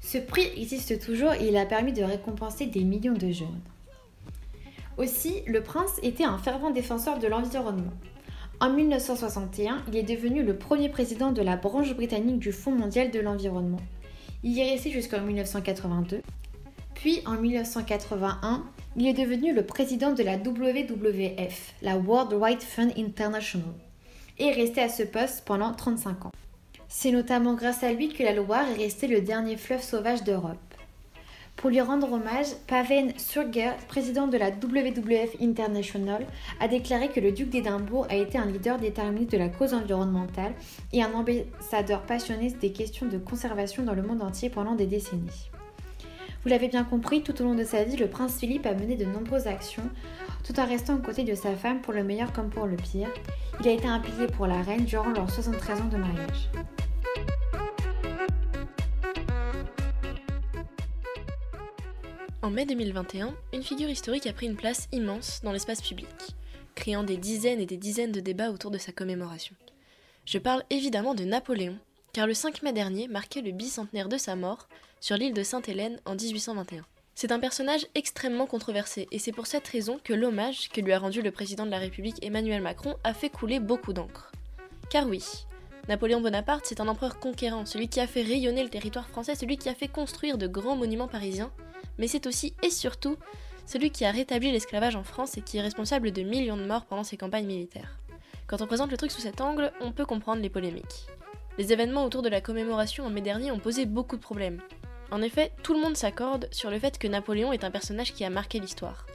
Ce 0.00 0.18
prix 0.18 0.48
existe 0.56 1.00
toujours 1.04 1.32
et 1.32 1.48
il 1.48 1.56
a 1.56 1.66
permis 1.66 1.92
de 1.92 2.04
récompenser 2.04 2.66
des 2.66 2.84
millions 2.84 3.14
de 3.14 3.30
jeunes. 3.30 3.60
Aussi, 4.96 5.42
le 5.46 5.62
prince 5.62 5.98
était 6.02 6.24
un 6.24 6.38
fervent 6.38 6.70
défenseur 6.70 7.18
de 7.18 7.26
l'environnement. 7.26 7.92
En 8.62 8.68
1961, 8.68 9.84
il 9.88 9.96
est 9.96 10.02
devenu 10.02 10.42
le 10.42 10.54
premier 10.54 10.90
président 10.90 11.32
de 11.32 11.40
la 11.40 11.56
branche 11.56 11.94
britannique 11.94 12.38
du 12.38 12.52
Fonds 12.52 12.74
mondial 12.74 13.10
de 13.10 13.18
l'environnement. 13.18 13.80
Il 14.42 14.52
y 14.52 14.60
est 14.60 14.72
resté 14.72 14.90
jusqu'en 14.90 15.22
1982. 15.22 16.20
Puis 16.92 17.22
en 17.24 17.40
1981, 17.40 18.64
il 18.96 19.06
est 19.06 19.14
devenu 19.14 19.54
le 19.54 19.64
président 19.64 20.12
de 20.12 20.22
la 20.22 20.36
WWF, 20.36 21.74
la 21.80 21.96
World 21.96 22.34
Wide 22.34 22.60
Fund 22.60 22.92
International, 22.98 23.72
et 24.38 24.48
est 24.48 24.52
resté 24.52 24.82
à 24.82 24.90
ce 24.90 25.04
poste 25.04 25.46
pendant 25.46 25.72
35 25.72 26.26
ans. 26.26 26.32
C'est 26.86 27.12
notamment 27.12 27.54
grâce 27.54 27.82
à 27.82 27.94
lui 27.94 28.10
que 28.10 28.22
la 28.22 28.34
Loire 28.34 28.68
est 28.68 28.82
restée 28.82 29.06
le 29.06 29.22
dernier 29.22 29.56
fleuve 29.56 29.82
sauvage 29.82 30.22
d'Europe. 30.22 30.69
Pour 31.56 31.68
lui 31.68 31.80
rendre 31.80 32.10
hommage, 32.10 32.46
Paven 32.66 33.12
Surger, 33.18 33.72
président 33.86 34.26
de 34.26 34.38
la 34.38 34.48
WWF 34.50 35.36
International, 35.42 36.26
a 36.58 36.68
déclaré 36.68 37.08
que 37.08 37.20
le 37.20 37.32
duc 37.32 37.50
d'Édimbourg 37.50 38.06
a 38.08 38.16
été 38.16 38.38
un 38.38 38.46
leader 38.46 38.78
déterminé 38.78 39.26
de 39.26 39.36
la 39.36 39.50
cause 39.50 39.74
environnementale 39.74 40.54
et 40.92 41.02
un 41.02 41.12
ambassadeur 41.12 42.02
passionné 42.02 42.50
des 42.50 42.72
questions 42.72 43.06
de 43.06 43.18
conservation 43.18 43.82
dans 43.82 43.94
le 43.94 44.02
monde 44.02 44.22
entier 44.22 44.48
pendant 44.48 44.74
des 44.74 44.86
décennies. 44.86 45.50
Vous 46.42 46.48
l'avez 46.48 46.68
bien 46.68 46.84
compris, 46.84 47.22
tout 47.22 47.38
au 47.42 47.44
long 47.44 47.54
de 47.54 47.64
sa 47.64 47.84
vie, 47.84 47.96
le 47.96 48.08
prince 48.08 48.38
Philippe 48.38 48.64
a 48.64 48.72
mené 48.72 48.96
de 48.96 49.04
nombreuses 49.04 49.46
actions, 49.46 49.82
tout 50.42 50.58
en 50.58 50.66
restant 50.66 50.94
aux 50.94 51.02
côtés 51.02 51.24
de 51.24 51.34
sa 51.34 51.54
femme 51.54 51.82
pour 51.82 51.92
le 51.92 52.02
meilleur 52.02 52.32
comme 52.32 52.48
pour 52.48 52.66
le 52.66 52.76
pire. 52.76 53.10
Il 53.60 53.68
a 53.68 53.72
été 53.72 53.86
un 53.86 54.00
pilier 54.00 54.26
pour 54.26 54.46
la 54.46 54.62
reine 54.62 54.86
durant 54.86 55.10
leurs 55.10 55.30
73 55.30 55.82
ans 55.82 55.88
de 55.88 55.98
mariage. 55.98 56.48
En 62.42 62.48
mai 62.48 62.64
2021, 62.64 63.34
une 63.52 63.62
figure 63.62 63.90
historique 63.90 64.26
a 64.26 64.32
pris 64.32 64.46
une 64.46 64.56
place 64.56 64.88
immense 64.92 65.42
dans 65.42 65.52
l'espace 65.52 65.82
public, 65.82 66.08
créant 66.74 67.02
des 67.02 67.18
dizaines 67.18 67.60
et 67.60 67.66
des 67.66 67.76
dizaines 67.76 68.12
de 68.12 68.20
débats 68.20 68.50
autour 68.50 68.70
de 68.70 68.78
sa 68.78 68.92
commémoration. 68.92 69.54
Je 70.24 70.38
parle 70.38 70.64
évidemment 70.70 71.14
de 71.14 71.24
Napoléon, 71.24 71.76
car 72.14 72.26
le 72.26 72.32
5 72.32 72.62
mai 72.62 72.72
dernier 72.72 73.08
marquait 73.08 73.42
le 73.42 73.52
bicentenaire 73.52 74.08
de 74.08 74.16
sa 74.16 74.36
mort 74.36 74.68
sur 75.00 75.18
l'île 75.18 75.34
de 75.34 75.42
Sainte-Hélène 75.42 76.00
en 76.06 76.14
1821. 76.14 76.86
C'est 77.14 77.30
un 77.30 77.40
personnage 77.40 77.86
extrêmement 77.94 78.46
controversé 78.46 79.06
et 79.12 79.18
c'est 79.18 79.32
pour 79.32 79.46
cette 79.46 79.68
raison 79.68 80.00
que 80.02 80.14
l'hommage 80.14 80.70
que 80.70 80.80
lui 80.80 80.94
a 80.94 80.98
rendu 80.98 81.20
le 81.20 81.32
président 81.32 81.66
de 81.66 81.70
la 81.70 81.78
République 81.78 82.24
Emmanuel 82.24 82.62
Macron 82.62 82.96
a 83.04 83.12
fait 83.12 83.28
couler 83.28 83.60
beaucoup 83.60 83.92
d'encre. 83.92 84.32
Car 84.88 85.06
oui, 85.06 85.22
Napoléon 85.90 86.22
Bonaparte, 86.22 86.64
c'est 86.64 86.80
un 86.80 86.88
empereur 86.88 87.18
conquérant, 87.18 87.66
celui 87.66 87.88
qui 87.88 88.00
a 88.00 88.06
fait 88.06 88.22
rayonner 88.22 88.62
le 88.62 88.70
territoire 88.70 89.08
français, 89.08 89.34
celui 89.34 89.58
qui 89.58 89.68
a 89.68 89.74
fait 89.74 89.88
construire 89.88 90.38
de 90.38 90.46
grands 90.46 90.76
monuments 90.76 91.06
parisiens, 91.06 91.52
mais 91.98 92.08
c'est 92.08 92.26
aussi 92.26 92.54
et 92.62 92.70
surtout 92.70 93.16
celui 93.66 93.90
qui 93.90 94.04
a 94.04 94.10
rétabli 94.10 94.50
l'esclavage 94.50 94.96
en 94.96 95.04
France 95.04 95.36
et 95.36 95.42
qui 95.42 95.58
est 95.58 95.62
responsable 95.62 96.10
de 96.10 96.22
millions 96.22 96.56
de 96.56 96.66
morts 96.66 96.86
pendant 96.86 97.04
ses 97.04 97.16
campagnes 97.16 97.46
militaires. 97.46 97.98
Quand 98.46 98.60
on 98.62 98.66
présente 98.66 98.90
le 98.90 98.96
truc 98.96 99.12
sous 99.12 99.20
cet 99.20 99.40
angle, 99.40 99.72
on 99.80 99.92
peut 99.92 100.06
comprendre 100.06 100.42
les 100.42 100.50
polémiques. 100.50 101.06
Les 101.56 101.72
événements 101.72 102.04
autour 102.04 102.22
de 102.22 102.28
la 102.28 102.40
commémoration 102.40 103.04
en 103.04 103.10
mai 103.10 103.20
dernier 103.20 103.52
ont 103.52 103.58
posé 103.58 103.86
beaucoup 103.86 104.16
de 104.16 104.22
problèmes. 104.22 104.60
En 105.12 105.22
effet, 105.22 105.52
tout 105.62 105.74
le 105.74 105.80
monde 105.80 105.96
s'accorde 105.96 106.48
sur 106.50 106.70
le 106.70 106.78
fait 106.78 106.98
que 106.98 107.06
Napoléon 107.06 107.52
est 107.52 107.64
un 107.64 107.70
personnage 107.70 108.12
qui 108.12 108.24
a 108.24 108.30
marqué 108.30 108.58
l'histoire. 108.58 109.06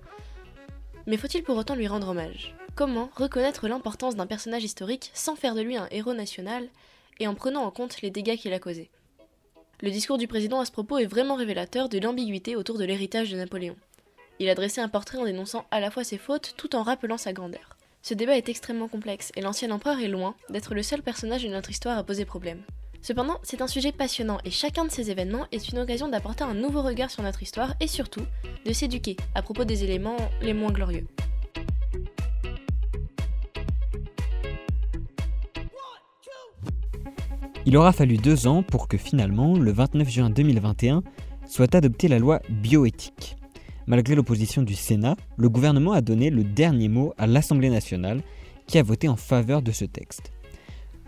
Mais 1.06 1.18
faut-il 1.18 1.44
pour 1.44 1.58
autant 1.58 1.76
lui 1.76 1.88
rendre 1.88 2.10
hommage? 2.10 2.56
Comment 2.76 3.10
reconnaître 3.16 3.68
l'importance 3.68 4.16
d'un 4.16 4.26
personnage 4.26 4.64
historique 4.64 5.12
sans 5.14 5.36
faire 5.36 5.56
de 5.56 5.62
lui 5.62 5.78
un 5.78 5.88
héros 5.92 6.14
national 6.14 6.68
et 7.20 7.28
en 7.28 7.36
prenant 7.36 7.64
en 7.64 7.72
compte 7.72 8.02
les 8.02 8.12
dégâts 8.12 8.38
qu'il 8.38 8.54
a 8.54 8.60
causés? 8.60 8.90
Le 9.82 9.91
discours 9.91 10.17
du 10.17 10.27
président 10.27 10.62
à 10.62 10.65
ce 10.65 10.72
propos 10.72 11.00
est 11.00 11.05
vraiment 11.05 11.36
révélateur 11.36 11.89
de 11.89 12.00
l'ambiguïté 12.00 12.55
autour 12.55 12.77
de 12.77 12.86
l'héritage 12.86 13.29
de 13.29 13.36
Napoléon. 13.36 13.75
Il 14.39 14.48
a 14.48 14.55
dressé 14.55 14.79
un 14.79 14.88
portrait 14.88 15.17
en 15.17 15.25
dénonçant 15.25 15.65
à 15.70 15.82
la 15.82 15.91
fois 15.91 16.05
ses 16.05 16.17
fautes 16.17 16.53
tout 16.55 16.77
en 16.77 16.84
rappelant 16.84 17.17
sa 17.17 17.34
grandeur. 17.34 17.75
Ce 18.01 18.13
débat 18.13 18.38
est 18.38 18.48
extrêmement 18.48 18.88
complexe 18.88 19.34
et 19.36 19.41
l'ancien 19.41 19.72
empereur 19.72 20.00
est 20.00 20.08
loin 20.08 20.36
d'être 20.50 20.75
le 20.75 20.84
seul 20.84 21.01
personnage 21.01 21.44
de 21.44 21.50
notre 21.50 21.72
histoire 21.72 21.98
à 21.98 22.03
poser 22.03 22.24
problème. 22.24 22.63
Cependant, 23.01 23.38
c'est 23.44 23.62
un 23.62 23.67
sujet 23.67 23.91
passionnant 23.91 24.38
et 24.46 24.50
chacun 24.50 24.86
de 24.86 24.91
ces 24.91 25.12
événements 25.12 25.46
est 25.51 25.70
une 25.70 25.79
occasion 25.79 26.08
d'apporter 26.08 26.46
un 26.46 26.53
nouveau 26.53 26.82
regard 26.82 27.12
sur 27.12 27.24
notre 27.24 27.44
histoire 27.44 27.74
et 27.82 27.88
surtout 27.88 28.25
de 28.65 28.74
s'éduquer 28.74 29.17
à 29.36 29.41
propos 29.41 29.65
des 29.65 29.84
éléments 29.84 30.17
les 30.41 30.53
moins 30.53 30.72
glorieux. 30.72 31.05
Il 37.68 37.78
aura 37.78 37.92
fallu 37.92 38.18
deux 38.18 38.46
ans 38.46 38.62
pour 38.62 38.88
que 38.88 38.96
finalement, 38.96 39.58
le 39.58 39.72
29 39.72 40.08
juin 40.08 40.30
2021, 40.30 41.02
soit 41.48 41.74
adoptée 41.74 42.08
la 42.08 42.20
loi 42.20 42.40
bioéthique. 42.50 43.38
Malgré 43.88 44.14
l'opposition 44.14 44.62
du 44.62 44.76
Sénat, 44.76 45.16
le 45.36 45.50
gouvernement 45.50 45.94
a 45.94 46.02
donné 46.02 46.30
le 46.30 46.44
dernier 46.44 46.90
mot 46.90 47.16
à 47.18 47.26
l'Assemblée 47.26 47.72
nationale 47.72 48.22
qui 48.68 48.78
a 48.78 48.84
voté 48.84 49.08
en 49.08 49.16
faveur 49.16 49.64
de 49.64 49.72
ce 49.72 49.86
texte. 49.86 50.32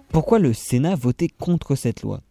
Pourquoi 0.09 0.39
le 0.39 0.51
Sénat 0.51 0.95
votait 0.95 1.27
contre 1.27 1.75
cette 1.75 2.01
loi? 2.01 2.21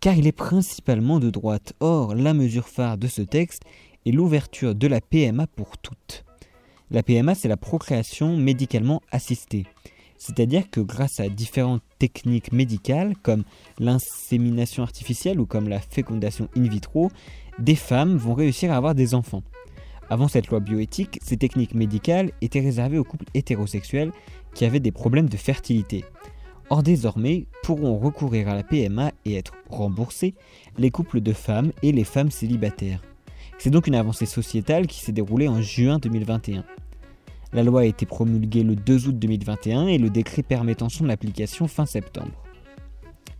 Car 0.00 0.14
il 0.14 0.28
est 0.28 0.32
principalement 0.32 1.18
de 1.18 1.30
droite. 1.30 1.72
Or, 1.80 2.14
la 2.14 2.32
mesure 2.32 2.68
phare 2.68 2.96
de 2.96 3.08
ce 3.08 3.22
texte 3.22 3.62
est 4.06 4.12
l'ouverture 4.12 4.76
de 4.76 4.86
la 4.86 5.00
PMA 5.00 5.48
pour 5.48 5.78
toutes. 5.78 6.24
La 6.92 7.02
PMA, 7.02 7.34
c'est 7.34 7.48
la 7.48 7.56
procréation 7.56 8.36
médicalement 8.36 9.02
assistée. 9.10 9.66
C'est-à-dire 10.18 10.70
que 10.70 10.80
grâce 10.80 11.20
à 11.20 11.28
différentes 11.28 11.82
techniques 11.98 12.52
médicales 12.52 13.14
comme 13.22 13.44
l'insémination 13.78 14.82
artificielle 14.82 15.40
ou 15.40 15.46
comme 15.46 15.68
la 15.68 15.80
fécondation 15.80 16.48
in 16.56 16.68
vitro, 16.68 17.10
des 17.58 17.76
femmes 17.76 18.16
vont 18.16 18.34
réussir 18.34 18.72
à 18.72 18.76
avoir 18.76 18.94
des 18.94 19.14
enfants. 19.14 19.42
Avant 20.10 20.28
cette 20.28 20.48
loi 20.48 20.60
bioéthique, 20.60 21.18
ces 21.22 21.36
techniques 21.36 21.74
médicales 21.74 22.30
étaient 22.40 22.60
réservées 22.60 22.98
aux 22.98 23.04
couples 23.04 23.26
hétérosexuels 23.34 24.12
qui 24.54 24.64
avaient 24.64 24.80
des 24.80 24.92
problèmes 24.92 25.28
de 25.28 25.36
fertilité. 25.36 26.04
Or 26.70 26.82
désormais 26.82 27.46
pourront 27.62 27.98
recourir 27.98 28.48
à 28.48 28.54
la 28.54 28.62
PMA 28.62 29.12
et 29.24 29.34
être 29.34 29.54
remboursés 29.68 30.34
les 30.78 30.90
couples 30.90 31.20
de 31.20 31.32
femmes 31.32 31.72
et 31.82 31.92
les 31.92 32.04
femmes 32.04 32.30
célibataires. 32.30 33.02
C'est 33.58 33.70
donc 33.70 33.86
une 33.86 33.94
avancée 33.94 34.26
sociétale 34.26 34.86
qui 34.86 35.00
s'est 35.00 35.12
déroulée 35.12 35.48
en 35.48 35.62
juin 35.62 35.98
2021. 35.98 36.64
La 37.54 37.62
loi 37.62 37.82
a 37.82 37.84
été 37.84 38.04
promulguée 38.04 38.64
le 38.64 38.74
2 38.74 39.06
août 39.06 39.16
2021 39.16 39.86
et 39.86 39.98
le 39.98 40.10
décret 40.10 40.42
permettant 40.42 40.88
son 40.88 41.08
application 41.08 41.68
fin 41.68 41.86
septembre. 41.86 42.42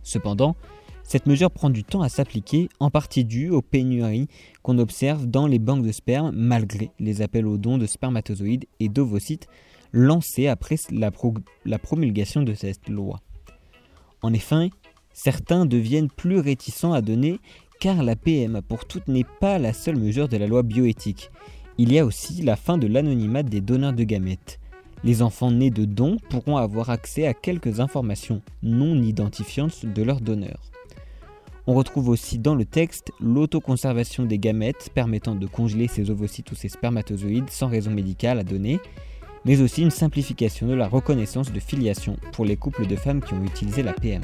Cependant, 0.03 0.55
cette 1.03 1.25
mesure 1.25 1.51
prend 1.51 1.69
du 1.69 1.83
temps 1.83 2.01
à 2.01 2.07
s'appliquer, 2.07 2.69
en 2.79 2.89
partie 2.89 3.25
due 3.25 3.49
aux 3.49 3.61
pénuries 3.61 4.29
qu'on 4.63 4.79
observe 4.79 5.27
dans 5.27 5.47
les 5.47 5.59
banques 5.59 5.85
de 5.85 5.91
sperme 5.91 6.31
malgré 6.33 6.91
les 6.97 7.21
appels 7.21 7.45
aux 7.45 7.57
dons 7.57 7.77
de 7.77 7.85
spermatozoïdes 7.85 8.65
et 8.79 8.87
d'ovocytes 8.87 9.47
lancé 9.91 10.47
après 10.47 10.77
la, 10.91 11.11
promulgation 11.79 12.41
de 12.41 12.53
cette 12.53 12.87
loi. 12.87 13.19
En 14.21 14.31
effet, 14.33 14.69
certains 15.11 15.65
deviennent 15.65 16.09
plus 16.09 16.39
réticents 16.39 16.93
à 16.93 17.01
donner 17.01 17.39
car 17.81 18.01
la 18.01 18.15
PMA 18.15 18.61
pour 18.61 18.85
toutes 18.85 19.09
n'est 19.09 19.27
pas 19.41 19.59
la 19.59 19.73
seule 19.73 19.97
mesure 19.97 20.29
de 20.29 20.37
la 20.37 20.47
loi 20.47 20.63
bioéthique. 20.63 21.29
Il 21.77 21.91
y 21.91 21.99
a 21.99 22.05
aussi 22.05 22.41
la 22.41 22.55
fin 22.55 22.77
de 22.77 22.87
l'anonymat 22.87 23.43
des 23.43 23.61
donneurs 23.61 23.93
de 23.93 24.03
gamètes. 24.03 24.59
Les 25.03 25.21
enfants 25.21 25.51
nés 25.51 25.71
de 25.71 25.85
dons 25.85 26.17
pourront 26.29 26.57
avoir 26.57 26.89
accès 26.89 27.27
à 27.27 27.33
quelques 27.33 27.79
informations 27.79 28.41
non 28.63 29.01
identifiantes 29.01 29.85
de 29.85 30.01
leurs 30.03 30.21
donneurs. 30.21 30.71
On 31.67 31.73
retrouve 31.73 32.09
aussi 32.09 32.39
dans 32.39 32.55
le 32.55 32.65
texte 32.65 33.11
l'autoconservation 33.19 34.25
des 34.25 34.39
gamètes 34.39 34.89
permettant 34.93 35.35
de 35.35 35.47
congeler 35.47 35.87
ces 35.87 36.09
ovocytes 36.09 36.51
ou 36.51 36.55
ces 36.55 36.69
spermatozoïdes 36.69 37.49
sans 37.49 37.67
raison 37.67 37.91
médicale 37.91 38.39
à 38.39 38.43
donner 38.43 38.79
mais 39.45 39.61
aussi 39.61 39.83
une 39.83 39.91
simplification 39.91 40.67
de 40.67 40.73
la 40.73 40.87
reconnaissance 40.87 41.53
de 41.53 41.59
filiation 41.59 42.17
pour 42.33 42.45
les 42.45 42.57
couples 42.57 42.87
de 42.87 42.95
femmes 42.95 43.21
qui 43.21 43.35
ont 43.35 43.43
utilisé 43.43 43.83
la 43.83 43.93
PM. 43.93 44.23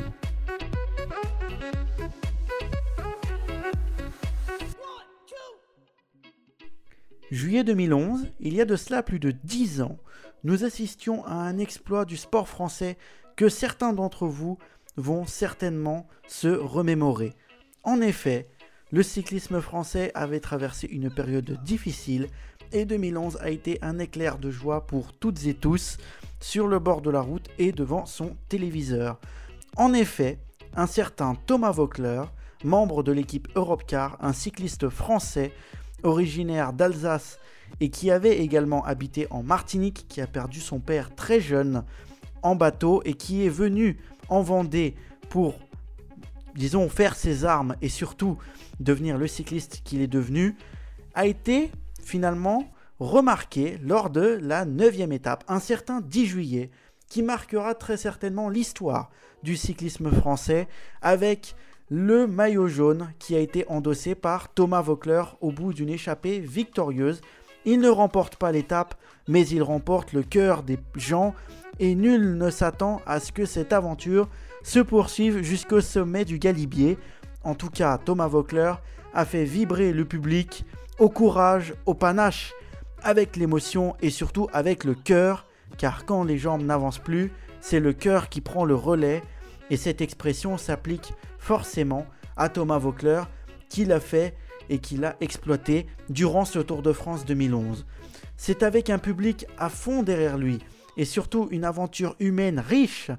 Juillet 7.32 7.64
2011, 7.64 8.28
il 8.42 8.54
y 8.54 8.60
a 8.60 8.66
de 8.66 8.76
cela 8.76 9.04
plus 9.04 9.20
de 9.20 9.32
10 9.32 9.82
ans, 9.84 9.98
nous 10.44 10.66
assistions 10.66 11.26
à 11.26 11.36
un 11.36 11.60
exploit 11.60 12.04
du 12.04 12.18
sport 12.18 12.50
français 12.50 12.98
que 13.38 13.48
certains 13.48 13.94
d'entre 13.94 14.28
vous 14.28 14.58
vont 14.98 15.26
certainement 15.26 16.10
se 16.28 16.50
remémorer. 16.50 17.32
En 17.84 18.02
effet, 18.02 18.50
le 18.92 19.02
cyclisme 19.02 19.62
français 19.62 20.12
avait 20.14 20.42
traversé 20.42 20.88
une 20.88 21.10
période 21.10 21.58
difficile 21.64 22.28
et 22.74 22.84
2011 22.84 23.38
a 23.40 23.50
été 23.50 23.80
un 23.82 23.98
éclair 23.98 24.38
de 24.38 24.52
joie 24.52 24.86
pour 24.86 25.14
toutes 25.14 25.46
et 25.46 25.54
tous 25.54 26.00
sur 26.42 26.68
le 26.68 26.80
bord 26.80 27.02
de 27.02 27.12
la 27.12 27.22
route 27.22 27.48
et 27.58 27.72
devant 27.72 28.06
son 28.06 28.36
téléviseur. 28.50 29.22
En 29.78 29.94
effet, 29.94 30.38
un 30.76 30.88
certain 30.88 31.36
Thomas 31.46 31.72
Vockler, 31.72 32.24
membre 32.66 33.04
de 33.04 33.14
l'équipe 33.14 33.48
Europcar, 33.56 34.18
un 34.20 34.34
cycliste 34.34 34.90
français 34.90 35.54
originaire 36.04 36.74
d'Alsace 36.74 37.40
et 37.80 37.90
qui 37.90 38.12
avait 38.12 38.40
également 38.40 38.84
habité 38.86 39.28
en 39.30 39.44
Martinique, 39.44 40.06
qui 40.10 40.22
a 40.22 40.28
perdu 40.28 40.60
son 40.60 40.80
père 40.80 41.16
très 41.16 41.40
jeune 41.40 41.84
en 42.42 42.56
bateau 42.56 43.02
et 43.06 43.14
qui 43.14 43.46
est 43.46 43.50
venu 43.50 43.98
en 44.30 44.42
Vendée 44.42 44.96
pour, 45.30 45.56
disons, 46.56 46.90
faire 46.90 47.16
ses 47.16 47.46
armes 47.46 47.76
et 47.82 47.90
surtout 47.90 48.38
devenir 48.80 49.18
le 49.18 49.28
cycliste 49.28 49.82
qu'il 49.84 50.02
est 50.02 50.08
devenu, 50.08 50.56
a 51.14 51.26
été 51.26 51.72
finalement 52.04 52.72
remarqué 53.00 53.78
lors 53.82 54.10
de 54.10 54.40
la 54.42 54.66
neuvième 54.66 55.12
étape, 55.12 55.44
un 55.48 55.60
certain 55.60 56.02
10 56.02 56.26
juillet, 56.26 56.72
qui 57.10 57.24
marquera 57.24 57.76
très 57.76 57.98
certainement 57.98 58.48
l'histoire 58.48 59.10
du 59.44 59.58
cyclisme 59.58 60.12
français 60.12 60.68
avec 61.02 61.56
le 61.94 62.26
maillot 62.26 62.70
jaune 62.70 63.12
qui 63.20 63.36
a 63.36 63.40
été 63.40 63.66
endossé 63.68 64.16
par 64.16 64.48
Thomas 64.54 64.82
Vockler 64.82 65.24
au 65.42 65.52
bout 65.52 65.74
d'une 65.74 65.90
échappée 65.90 66.40
victorieuse. 66.40 67.20
Il 67.66 67.82
ne 67.82 67.90
remporte 67.90 68.38
pas 68.38 68.54
l'étape, 68.54 68.96
mais 69.28 69.46
il 69.46 69.62
remporte 69.62 70.14
le 70.14 70.24
cœur 70.24 70.64
des 70.64 70.80
gens 70.96 71.36
et 71.80 71.94
nul 71.96 72.38
ne 72.38 72.50
s'attend 72.50 73.02
à 73.06 73.20
ce 73.20 73.34
que 73.34 73.46
cette 73.46 73.74
aventure 73.74 74.30
se 74.64 74.80
poursuive 74.80 75.42
jusqu'au 75.42 75.82
sommet 75.82 76.24
du 76.24 76.40
Galibier. 76.40 76.98
En 77.44 77.56
tout 77.56 77.70
cas, 77.70 77.98
Thomas 77.98 78.30
Vockler 78.30 78.72
a 79.14 79.26
fait 79.26 79.44
vibrer 79.44 79.92
le 79.92 80.06
public 80.06 80.64
au 80.98 81.10
courage, 81.10 81.74
au 81.86 81.94
panache, 81.94 82.54
avec 83.04 83.36
l'émotion 83.36 83.98
et 84.02 84.12
surtout 84.12 84.48
avec 84.54 84.86
le 84.86 84.96
cœur, 84.96 85.46
car 85.78 86.06
quand 86.06 86.24
les 86.24 86.38
jambes 86.38 86.64
n'avancent 86.64 87.00
plus, 87.00 87.34
c'est 87.60 87.82
le 87.82 87.92
cœur 87.92 88.30
qui 88.30 88.40
prend 88.40 88.64
le 88.64 88.76
relais, 88.76 89.22
et 89.72 89.78
cette 89.78 90.02
expression 90.02 90.58
s'applique 90.58 91.14
forcément 91.40 92.06
à 92.38 92.50
Thomas 92.50 92.78
Vaucler, 92.78 93.24
qui 93.70 93.86
l'a 93.86 94.00
fait 94.00 94.36
et 94.70 94.78
qui 94.78 94.98
l'a 94.98 95.16
exploité 95.22 95.88
durant 96.10 96.46
ce 96.46 96.60
Tour 96.60 96.84
de 96.84 96.94
France 96.94 97.26
2011. 97.26 97.88
C'est 98.38 98.64
avec 98.64 98.90
un 98.90 99.00
public 99.00 99.48
à 99.58 99.70
fond 99.70 100.04
derrière 100.04 100.38
lui, 100.38 100.60
et 100.98 101.06
surtout 101.06 101.48
une 101.52 101.64
aventure 101.64 102.16
humaine 102.20 102.60
riche, 102.60 103.12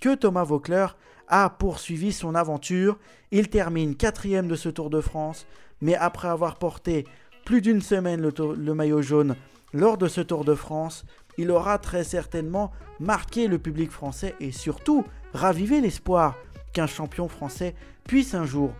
que 0.00 0.14
Thomas 0.14 0.44
Vaucler 0.44 0.86
a 1.28 1.50
poursuivi 1.50 2.12
son 2.12 2.34
aventure. 2.34 2.98
Il 3.32 3.48
termine 3.48 3.96
quatrième 3.96 4.46
de 4.46 4.54
ce 4.54 4.68
Tour 4.68 4.90
de 4.90 5.00
France, 5.00 5.44
mais 5.80 5.96
après 5.96 6.28
avoir 6.28 6.56
porté 6.56 7.04
plus 7.44 7.60
d'une 7.60 7.82
semaine 7.82 8.20
le, 8.20 8.74
maillot 8.74 9.02
jaune 9.02 9.36
lors 9.72 9.98
de 9.98 10.06
ce 10.06 10.20
Tour 10.20 10.44
de 10.44 10.54
France, 10.54 11.04
il 11.38 11.50
aura 11.50 11.78
très 11.78 12.04
certainement 12.04 12.72
marqué 13.00 13.48
le 13.48 13.58
public 13.58 13.90
français 13.90 14.34
et 14.40 14.52
surtout 14.52 15.04
ravivé 15.36 15.80
l'espoir 15.80 16.34
qu'un 16.72 16.86
champion 16.86 17.28
français 17.28 17.74
puisse 18.04 18.34
un 18.34 18.44
jour 18.44 18.72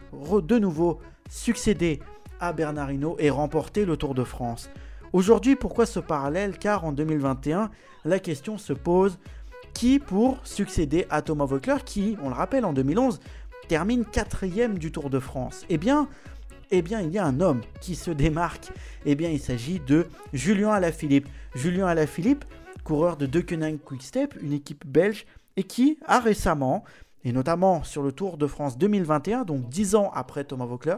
de 0.43 0.59
nouveau 0.59 0.99
succéder 1.31 2.01
à 2.41 2.53
Bernard 2.53 2.91
et 3.19 3.31
remporter 3.31 3.85
le 3.85 3.97
Tour 3.97 4.15
de 4.15 4.25
France. 4.25 4.71
Aujourd'hui, 5.13 5.57
pourquoi 5.57 5.87
ce 5.87 6.01
parallèle? 6.01 6.59
Car 6.59 6.85
en 6.85 6.93
2021, 6.93 7.71
la 8.05 8.19
question 8.19 8.59
se 8.59 8.73
pose 8.73 9.19
qui 9.73 9.99
pour 9.99 10.39
succéder 10.45 11.07
à 11.11 11.23
Thomas 11.23 11.45
Voeckler 11.45 11.77
qui, 11.85 12.17
on 12.23 12.29
le 12.29 12.35
rappelle, 12.35 12.65
en 12.65 12.73
2011 12.73 13.21
termine 13.69 14.05
quatrième 14.05 14.79
du 14.79 14.93
Tour 14.93 15.11
de 15.11 15.19
France? 15.19 15.65
Eh 15.69 15.79
bien, 15.79 16.09
eh 16.71 16.83
bien, 16.83 17.01
il 17.01 17.11
y 17.11 17.19
a 17.19 17.25
un 17.25 17.41
homme 17.41 17.61
qui 17.81 17.95
se 17.95 18.11
démarque. 18.11 18.71
Eh 19.05 19.15
bien, 19.15 19.31
il 19.31 19.41
s'agit 19.41 19.81
de 19.81 20.07
Julien 20.33 20.71
Alaphilippe. 20.71 21.29
Julien 21.55 21.87
Alaphilippe, 21.87 22.45
coureur 22.85 23.17
de 23.17 23.27
Deceuninck 23.27 23.83
Quickstep, 23.85 24.35
une 24.43 24.53
équipe 24.53 24.87
belge, 24.87 25.27
et 25.57 25.65
qui 25.65 25.99
a 26.07 26.21
récemment, 26.21 26.85
et 27.25 27.33
notamment 27.33 27.83
sur 27.83 28.03
le 28.03 28.13
Tour 28.13 28.37
de 28.37 28.47
France 28.47 28.79
2021, 28.79 29.45
donc 29.45 29.69
dix 29.69 29.95
ans 29.95 30.11
après 30.15 30.45
Thomas 30.45 30.67
Voeckler, 30.67 30.97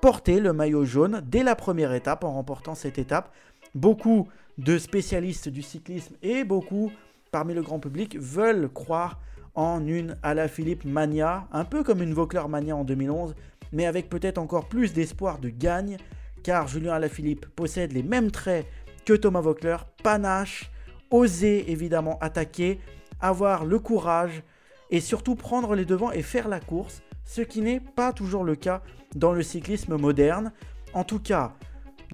porté 0.00 0.40
le 0.40 0.52
maillot 0.52 0.84
jaune 0.84 1.22
dès 1.24 1.42
la 1.42 1.54
première 1.54 1.92
étape 1.92 2.24
en 2.24 2.32
remportant 2.32 2.74
cette 2.74 2.98
étape. 2.98 3.32
Beaucoup 3.74 4.28
de 4.58 4.76
spécialistes 4.78 5.48
du 5.48 5.62
cyclisme 5.62 6.16
et 6.22 6.44
beaucoup 6.44 6.90
parmi 7.30 7.54
le 7.54 7.62
grand 7.62 7.78
public 7.78 8.18
veulent 8.18 8.68
croire 8.68 9.20
en 9.54 9.86
une 9.86 10.16
Alaphilippe 10.22 10.84
mania, 10.84 11.46
un 11.52 11.64
peu 11.64 11.82
comme 11.82 12.02
une 12.02 12.14
Vauclair 12.14 12.48
mania 12.48 12.76
en 12.76 12.84
2011, 12.84 13.34
mais 13.72 13.86
avec 13.86 14.08
peut-être 14.08 14.38
encore 14.38 14.68
plus 14.68 14.92
d'espoir 14.92 15.38
de 15.38 15.48
gagne, 15.48 15.96
car 16.42 16.68
Julien 16.68 16.94
Alaphilippe 16.94 17.46
possède 17.54 17.92
les 17.92 18.02
mêmes 18.02 18.30
traits 18.30 18.66
que 19.04 19.12
Thomas 19.12 19.40
Vaucler, 19.40 19.76
panache, 20.02 20.70
oser 21.10 21.70
évidemment 21.70 22.18
attaquer, 22.20 22.80
avoir 23.22 23.64
le 23.64 23.78
courage 23.78 24.42
et 24.90 25.00
surtout 25.00 25.34
prendre 25.34 25.74
les 25.74 25.86
devants 25.86 26.12
et 26.12 26.22
faire 26.22 26.48
la 26.48 26.60
course, 26.60 27.02
ce 27.24 27.40
qui 27.40 27.62
n'est 27.62 27.80
pas 27.80 28.12
toujours 28.12 28.44
le 28.44 28.56
cas 28.56 28.82
dans 29.14 29.32
le 29.32 29.42
cyclisme 29.42 29.96
moderne. 29.96 30.52
En 30.92 31.04
tout 31.04 31.20
cas, 31.20 31.54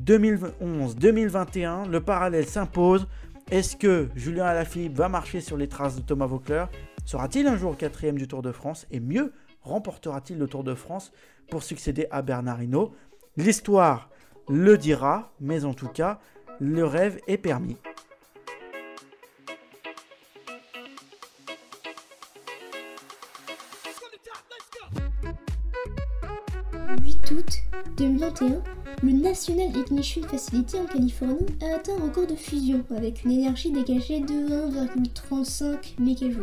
2011-2021, 0.05 1.89
le 1.89 2.01
parallèle 2.01 2.47
s'impose. 2.47 3.09
Est-ce 3.51 3.77
que 3.77 4.09
Julien 4.15 4.45
Alaphilippe 4.45 4.97
va 4.97 5.09
marcher 5.09 5.41
sur 5.41 5.57
les 5.57 5.69
traces 5.69 5.97
de 5.97 6.03
Thomas 6.03 6.27
Vaucler 6.27 6.67
Sera-t-il 7.05 7.47
un 7.47 7.57
jour 7.57 7.77
quatrième 7.77 8.19
du 8.19 8.29
Tour 8.29 8.43
de 8.43 8.53
France? 8.53 8.87
Et 8.91 9.01
mieux, 9.01 9.33
remportera-t-il 9.63 10.39
le 10.39 10.47
Tour 10.47 10.63
de 10.63 10.75
France 10.75 11.11
pour 11.51 11.63
succéder 11.63 12.07
à 12.11 12.23
Bernard 12.23 12.63
Hinault? 12.63 12.93
L'histoire 13.37 14.11
le 14.49 14.77
dira, 14.77 15.33
mais 15.41 15.65
en 15.65 15.75
tout 15.75 15.89
cas, 15.89 16.21
le 16.61 16.85
rêve 16.85 17.19
est 17.27 17.39
permis. 17.39 17.77
2021, 28.29 28.63
le 29.03 29.13
National 29.13 29.77
Ignition 29.77 30.23
Facility 30.23 30.77
en 30.77 30.85
Californie 30.85 31.47
a 31.63 31.77
atteint 31.77 31.97
un 31.99 32.05
record 32.05 32.27
de 32.27 32.35
fusion 32.35 32.85
avec 32.95 33.25
une 33.25 33.33
énergie 33.33 33.71
dégagée 33.71 34.21
de 34.21 34.35
1,35 34.35 35.95
MJ, 35.99 36.37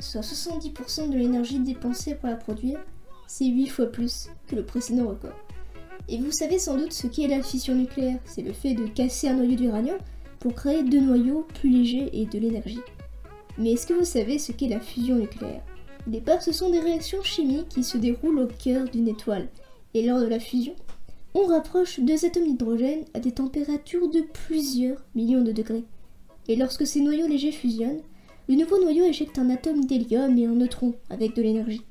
soit 0.00 0.22
70% 0.22 1.10
de 1.10 1.16
l'énergie 1.16 1.58
dépensée 1.60 2.14
pour 2.14 2.28
la 2.28 2.36
produire. 2.36 2.80
C'est 3.26 3.46
8 3.46 3.66
fois 3.68 3.86
plus 3.86 4.28
que 4.48 4.56
le 4.56 4.64
précédent 4.64 5.08
record. 5.08 5.38
Et 6.08 6.18
vous 6.18 6.32
savez 6.32 6.58
sans 6.58 6.76
doute 6.76 6.92
ce 6.92 7.06
qu'est 7.06 7.28
la 7.28 7.42
fission 7.42 7.74
nucléaire, 7.74 8.18
c'est 8.24 8.42
le 8.42 8.52
fait 8.52 8.74
de 8.74 8.86
casser 8.86 9.28
un 9.28 9.34
noyau 9.34 9.54
d'uranium 9.54 9.98
pour 10.40 10.54
créer 10.54 10.82
deux 10.82 11.00
noyaux 11.00 11.46
plus 11.54 11.70
légers 11.70 12.10
et 12.12 12.26
de 12.26 12.38
l'énergie. 12.38 12.80
Mais 13.58 13.72
est-ce 13.72 13.86
que 13.86 13.94
vous 13.94 14.04
savez 14.04 14.38
ce 14.38 14.52
qu'est 14.52 14.68
la 14.68 14.80
fusion 14.80 15.16
nucléaire? 15.16 15.62
Au 16.06 16.10
départ, 16.10 16.42
ce 16.42 16.50
sont 16.50 16.70
des 16.70 16.80
réactions 16.80 17.22
chimiques 17.22 17.68
qui 17.68 17.84
se 17.84 17.98
déroulent 17.98 18.40
au 18.40 18.46
cœur 18.46 18.88
d'une 18.88 19.06
étoile, 19.06 19.48
et 19.92 20.04
lors 20.04 20.20
de 20.20 20.26
la 20.26 20.40
fusion, 20.40 20.74
on 21.34 21.46
rapproche 21.46 22.00
deux 22.00 22.24
atomes 22.24 22.44
d'hydrogène 22.44 23.04
à 23.14 23.20
des 23.20 23.32
températures 23.32 24.10
de 24.10 24.20
plusieurs 24.20 25.04
millions 25.14 25.42
de 25.42 25.52
degrés. 25.52 25.84
Et 26.48 26.56
lorsque 26.56 26.86
ces 26.86 27.00
noyaux 27.00 27.28
légers 27.28 27.52
fusionnent, 27.52 28.02
le 28.48 28.56
nouveau 28.56 28.80
noyau 28.80 29.04
éjecte 29.04 29.38
un 29.38 29.50
atome 29.50 29.84
d'hélium 29.84 30.36
et 30.36 30.46
un 30.46 30.54
neutron 30.54 30.94
avec 31.08 31.36
de 31.36 31.42
l'énergie. 31.42 31.84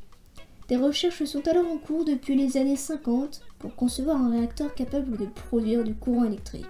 Des 0.68 0.76
recherches 0.76 1.24
sont 1.24 1.48
alors 1.48 1.72
en 1.72 1.78
cours 1.78 2.06
depuis 2.06 2.36
les 2.36 2.58
années 2.58 2.76
50 2.76 3.42
pour 3.60 3.76
concevoir 3.76 4.22
un 4.22 4.32
réacteur 4.32 4.76
capable 4.76 5.18
de 5.18 5.26
produire 5.26 5.84
du 5.84 5.96
courant 5.96 6.26
électrique. 6.26 6.66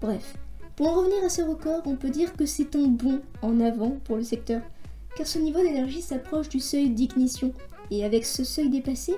Bref, 0.00 0.36
pour 0.74 0.88
en 0.88 0.94
revenir 0.94 1.24
à 1.24 1.28
ce 1.28 1.42
record, 1.42 1.82
on 1.86 1.96
peut 1.96 2.10
dire 2.10 2.34
que 2.34 2.44
c'est 2.44 2.76
un 2.76 2.88
bond 2.88 3.20
en 3.42 3.60
avant 3.60 3.98
pour 4.04 4.16
le 4.16 4.24
secteur, 4.24 4.60
car 5.16 5.26
ce 5.26 5.38
niveau 5.38 5.62
d'énergie 5.62 6.02
s'approche 6.02 6.48
du 6.48 6.60
seuil 6.60 6.90
d'ignition, 6.90 7.52
et 7.90 8.04
avec 8.04 8.26
ce 8.26 8.44
seuil 8.44 8.68
dépassé, 8.68 9.14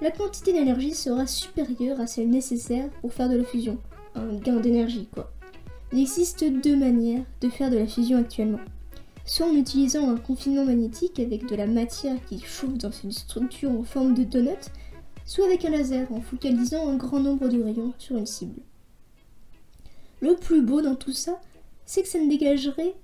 la 0.00 0.10
quantité 0.12 0.52
d'énergie 0.52 0.94
sera 0.94 1.26
supérieure 1.26 2.00
à 2.00 2.06
celle 2.06 2.30
nécessaire 2.30 2.88
pour 3.00 3.12
faire 3.12 3.28
de 3.28 3.36
la 3.36 3.44
fusion. 3.44 3.78
Un 4.14 4.34
gain 4.34 4.60
d'énergie, 4.60 5.08
quoi. 5.12 5.32
Il 5.92 6.00
existe 6.00 6.44
deux 6.44 6.76
manières 6.76 7.24
de 7.40 7.48
faire 7.48 7.70
de 7.70 7.78
la 7.78 7.86
fusion 7.86 8.18
actuellement. 8.18 8.60
Soit 9.24 9.46
en 9.46 9.54
utilisant 9.54 10.08
un 10.08 10.16
confinement 10.16 10.64
magnétique 10.64 11.18
avec 11.18 11.46
de 11.46 11.56
la 11.56 11.66
matière 11.66 12.24
qui 12.26 12.40
chauffe 12.40 12.78
dans 12.78 12.90
une 12.90 13.12
structure 13.12 13.70
en 13.70 13.82
forme 13.82 14.14
de 14.14 14.22
donut, 14.22 14.70
soit 15.24 15.46
avec 15.46 15.64
un 15.64 15.70
laser 15.70 16.10
en 16.12 16.20
focalisant 16.20 16.88
un 16.88 16.96
grand 16.96 17.20
nombre 17.20 17.48
de 17.48 17.62
rayons 17.62 17.92
sur 17.98 18.16
une 18.16 18.26
cible. 18.26 18.62
Le 20.20 20.36
plus 20.36 20.62
beau 20.62 20.80
dans 20.80 20.94
tout 20.96 21.12
ça, 21.12 21.40
c'est 21.86 22.02
que 22.02 22.08
ça 22.08 22.18
ne 22.18 22.28
dégagerait 22.28 22.94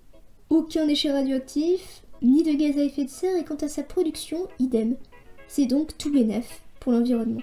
aucun 0.49 0.87
déchet 0.87 1.11
radioactif, 1.11 2.03
ni 2.23 2.43
de 2.43 2.53
gaz 2.53 2.79
à 2.79 2.85
effet 2.85 3.05
de 3.05 3.11
serre, 3.11 3.37
et 3.37 3.45
quant 3.45 3.57
à 3.57 3.69
sa 3.69 3.83
production, 3.83 4.47
idem. 4.59 4.97
C'est 5.49 5.67
donc 5.67 5.97
tout 5.99 6.13
bénef 6.13 6.63
l'environnement. 6.92 7.42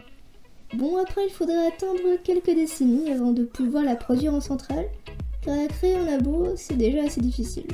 Bon, 0.74 0.96
après, 0.98 1.26
il 1.26 1.32
faudrait 1.32 1.68
attendre 1.68 2.18
quelques 2.24 2.56
décennies 2.56 3.12
avant 3.12 3.34
de 3.34 3.44
pouvoir 3.44 3.84
la 3.84 3.96
produire 3.96 4.34
en 4.34 4.40
centrale, 4.40 4.86
car 5.42 5.58
la 5.58 5.68
créer 5.68 5.96
en 5.96 6.06
labo, 6.06 6.54
c'est 6.56 6.78
déjà 6.78 7.04
assez 7.04 7.20
difficile. 7.20 7.68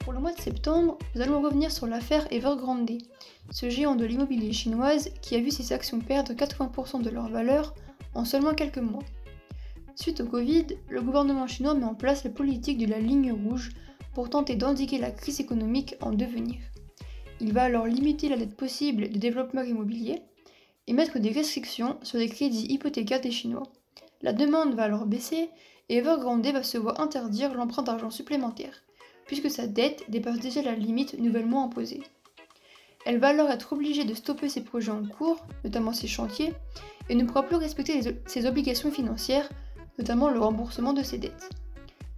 Pour 0.00 0.12
le 0.12 0.18
mois 0.18 0.32
de 0.32 0.40
septembre, 0.40 0.98
nous 1.14 1.20
allons 1.20 1.40
revenir 1.40 1.70
sur 1.70 1.86
l'affaire 1.86 2.26
Evergrande, 2.32 2.90
ce 3.50 3.70
géant 3.70 3.94
de 3.94 4.04
l'immobilier 4.04 4.52
chinoise 4.52 5.10
qui 5.20 5.36
a 5.36 5.40
vu 5.40 5.52
ses 5.52 5.72
actions 5.72 6.00
perdre 6.00 6.32
80% 6.32 7.02
de 7.02 7.10
leur 7.10 7.28
valeur 7.28 7.72
en 8.14 8.24
seulement 8.24 8.54
quelques 8.54 8.78
mois. 8.78 9.04
Suite 10.02 10.20
au 10.20 10.26
Covid, 10.26 10.66
le 10.88 11.00
gouvernement 11.00 11.46
chinois 11.46 11.74
met 11.74 11.84
en 11.84 11.94
place 11.94 12.24
la 12.24 12.30
politique 12.30 12.78
de 12.78 12.90
la 12.90 12.98
ligne 12.98 13.30
rouge 13.30 13.70
pour 14.14 14.30
tenter 14.30 14.56
d'indiquer 14.56 14.98
la 14.98 15.12
crise 15.12 15.38
économique 15.38 15.94
en 16.00 16.10
devenir. 16.10 16.56
Il 17.38 17.52
va 17.52 17.62
alors 17.62 17.86
limiter 17.86 18.28
la 18.28 18.36
dette 18.36 18.56
possible 18.56 19.10
des 19.10 19.20
développeurs 19.20 19.64
immobiliers 19.64 20.20
et 20.88 20.92
mettre 20.92 21.20
des 21.20 21.30
restrictions 21.30 21.98
sur 22.02 22.18
les 22.18 22.28
crédits 22.28 22.66
hypothécaires 22.66 23.20
des 23.20 23.30
Chinois. 23.30 23.62
La 24.22 24.32
demande 24.32 24.74
va 24.74 24.82
alors 24.82 25.06
baisser 25.06 25.50
et 25.88 25.98
Evergrande 25.98 26.44
va 26.48 26.64
se 26.64 26.78
voir 26.78 26.98
interdire 27.00 27.54
l'emprunt 27.54 27.84
d'argent 27.84 28.10
supplémentaire, 28.10 28.82
puisque 29.26 29.52
sa 29.52 29.68
dette 29.68 30.02
dépasse 30.08 30.40
déjà 30.40 30.62
la 30.62 30.74
limite 30.74 31.16
nouvellement 31.16 31.66
imposée. 31.66 32.02
Elle 33.06 33.20
va 33.20 33.28
alors 33.28 33.50
être 33.50 33.72
obligée 33.72 34.04
de 34.04 34.14
stopper 34.14 34.48
ses 34.48 34.64
projets 34.64 34.90
en 34.90 35.06
cours, 35.06 35.46
notamment 35.62 35.92
ses 35.92 36.08
chantiers, 36.08 36.52
et 37.08 37.14
ne 37.14 37.22
pourra 37.22 37.44
plus 37.44 37.54
respecter 37.54 38.00
ses 38.26 38.46
obligations 38.46 38.90
financières 38.90 39.48
notamment 39.98 40.30
le 40.30 40.40
remboursement 40.40 40.92
de 40.92 41.02
ses 41.02 41.18
dettes. 41.18 41.50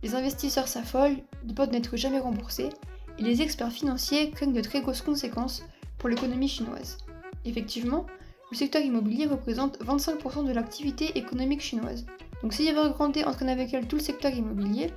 Les 0.02 0.14
investisseurs 0.14 0.68
s'affolent 0.68 1.16
de 1.44 1.52
peur 1.52 1.70
n'être 1.70 1.96
jamais 1.96 2.18
remboursés, 2.18 2.70
et 3.18 3.22
les 3.22 3.42
experts 3.42 3.72
financiers 3.72 4.30
craignent 4.30 4.52
de 4.52 4.60
très 4.60 4.80
grosses 4.80 5.02
conséquences 5.02 5.64
pour 5.98 6.08
l'économie 6.08 6.48
chinoise. 6.48 6.98
Effectivement, 7.44 8.06
le 8.50 8.56
secteur 8.56 8.82
immobilier 8.82 9.26
représente 9.26 9.78
25% 9.80 10.46
de 10.46 10.52
l'activité 10.52 11.16
économique 11.18 11.60
chinoise. 11.60 12.06
Donc 12.42 12.52
si 12.52 12.66
Evergrande 12.66 13.16
entraîne 13.24 13.48
avec 13.48 13.72
elle 13.72 13.86
tout 13.86 13.96
le 13.96 14.02
secteur 14.02 14.32
immobilier, 14.32 14.90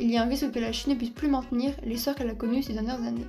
il 0.00 0.10
y 0.10 0.16
a 0.16 0.22
un 0.22 0.28
risque 0.28 0.52
que 0.52 0.58
la 0.60 0.72
Chine 0.72 0.92
ne 0.92 0.98
puisse 0.98 1.10
plus 1.10 1.28
maintenir 1.28 1.74
l'essor 1.84 2.14
qu'elle 2.14 2.30
a 2.30 2.34
connu 2.34 2.62
ces 2.62 2.72
dernières 2.72 3.02
années. 3.02 3.26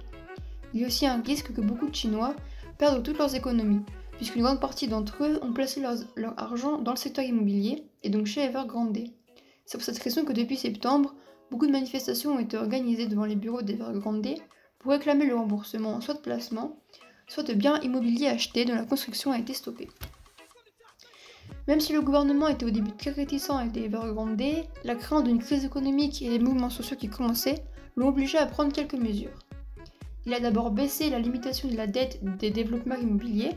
Il 0.73 0.81
y 0.81 0.83
a 0.83 0.87
aussi 0.87 1.07
un 1.07 1.21
risque 1.21 1.51
que 1.53 1.61
beaucoup 1.61 1.87
de 1.87 1.95
Chinois 1.95 2.35
perdent 2.77 3.03
toutes 3.03 3.17
leurs 3.17 3.35
économies, 3.35 3.81
puisqu'une 4.17 4.43
grande 4.43 4.59
partie 4.59 4.87
d'entre 4.87 5.23
eux 5.23 5.39
ont 5.41 5.51
placé 5.51 5.81
leur, 5.81 6.33
argent 6.37 6.77
dans 6.77 6.91
le 6.91 6.97
secteur 6.97 7.25
immobilier, 7.25 7.83
et 8.03 8.09
donc 8.09 8.25
chez 8.25 8.41
Evergrande. 8.41 8.97
C'est 9.65 9.77
pour 9.77 9.85
cette 9.85 9.99
raison 9.99 10.25
que 10.25 10.33
depuis 10.33 10.57
septembre, 10.57 11.13
beaucoup 11.51 11.67
de 11.67 11.71
manifestations 11.71 12.33
ont 12.33 12.39
été 12.39 12.57
organisées 12.57 13.07
devant 13.07 13.25
les 13.25 13.35
bureaux 13.35 13.61
d'Evergrande 13.61 14.35
pour 14.79 14.91
réclamer 14.91 15.25
le 15.25 15.35
remboursement 15.35 16.01
soit 16.01 16.15
de 16.15 16.19
placement, 16.19 16.79
soit 17.27 17.43
de 17.43 17.53
biens 17.53 17.79
immobiliers 17.81 18.27
achetés 18.27 18.65
dont 18.65 18.75
la 18.75 18.85
construction 18.85 19.31
a 19.31 19.39
été 19.39 19.53
stoppée. 19.53 19.89
Même 21.67 21.81
si 21.81 21.93
le 21.93 22.01
gouvernement 22.01 22.47
était 22.47 22.65
au 22.65 22.71
début 22.71 22.93
très 22.93 23.11
réticent 23.11 23.51
avec 23.51 23.77
Evergrande, 23.77 24.41
la 24.83 24.95
crainte 24.95 25.25
d'une 25.25 25.39
crise 25.39 25.65
économique 25.65 26.21
et 26.21 26.29
les 26.29 26.39
mouvements 26.39 26.69
sociaux 26.69 26.97
qui 26.97 27.09
commençaient 27.09 27.63
l'ont 27.95 28.07
obligé 28.07 28.37
à 28.37 28.47
prendre 28.47 28.73
quelques 28.73 28.95
mesures. 28.95 29.37
Il 30.25 30.33
a 30.33 30.39
d'abord 30.39 30.71
baissé 30.71 31.09
la 31.09 31.19
limitation 31.19 31.69
de 31.69 31.77
la 31.77 31.87
dette 31.87 32.19
des 32.37 32.49
développements 32.49 32.95
immobiliers, 32.95 33.55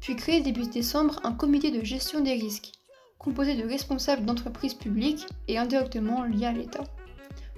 puis 0.00 0.16
créé 0.16 0.40
début 0.40 0.66
décembre 0.66 1.20
un 1.24 1.32
comité 1.32 1.70
de 1.70 1.84
gestion 1.84 2.20
des 2.20 2.34
risques, 2.34 2.72
composé 3.18 3.56
de 3.56 3.66
responsables 3.66 4.24
d'entreprises 4.24 4.74
publiques 4.74 5.26
et 5.48 5.58
indirectement 5.58 6.24
liés 6.24 6.46
à 6.46 6.52
l'État. 6.52 6.84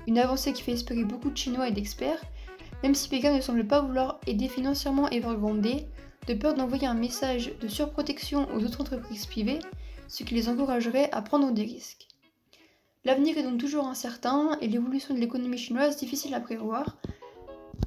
Une 0.07 0.19
avancée 0.19 0.53
qui 0.53 0.63
fait 0.63 0.73
espérer 0.73 1.05
beaucoup 1.05 1.31
de 1.31 1.37
Chinois 1.37 1.69
et 1.69 1.73
d'experts, 1.73 2.23
même 2.83 2.95
si 2.95 3.09
Pékin 3.09 3.35
ne 3.37 3.41
semble 3.41 3.67
pas 3.67 3.81
vouloir 3.81 4.21
aider 4.27 4.49
financièrement 4.49 5.09
Evergrande 5.11 5.85
de 6.27 6.35
peur 6.35 6.55
d'envoyer 6.55 6.87
un 6.87 6.95
message 6.95 7.53
de 7.61 7.69
surprotection 7.69 8.49
aux 8.55 8.65
autres 8.65 8.81
entreprises 8.81 9.27
privées, 9.27 9.59
ce 10.09 10.23
qui 10.25 10.35
les 10.35 10.49
encouragerait 10.49 11.11
à 11.13 11.23
prendre 11.23 11.53
des 11.53 11.63
risques. 11.63 12.09
L'avenir 13.05 13.39
est 13.39 13.43
donc 13.43 13.59
toujours 13.59 13.87
incertain 13.87 14.59
et 14.61 14.69
l'évolution 14.69 15.15
de 15.15 15.21
l'économie 15.21 15.57
chinoise 15.57 15.97
difficile 15.97 16.35
à 16.35 16.41
prévoir. 16.41 16.99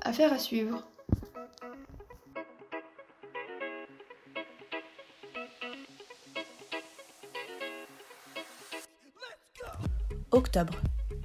Affaire 0.01 0.33
à 0.33 0.39
suivre. 0.39 0.87
Octobre, 10.33 10.73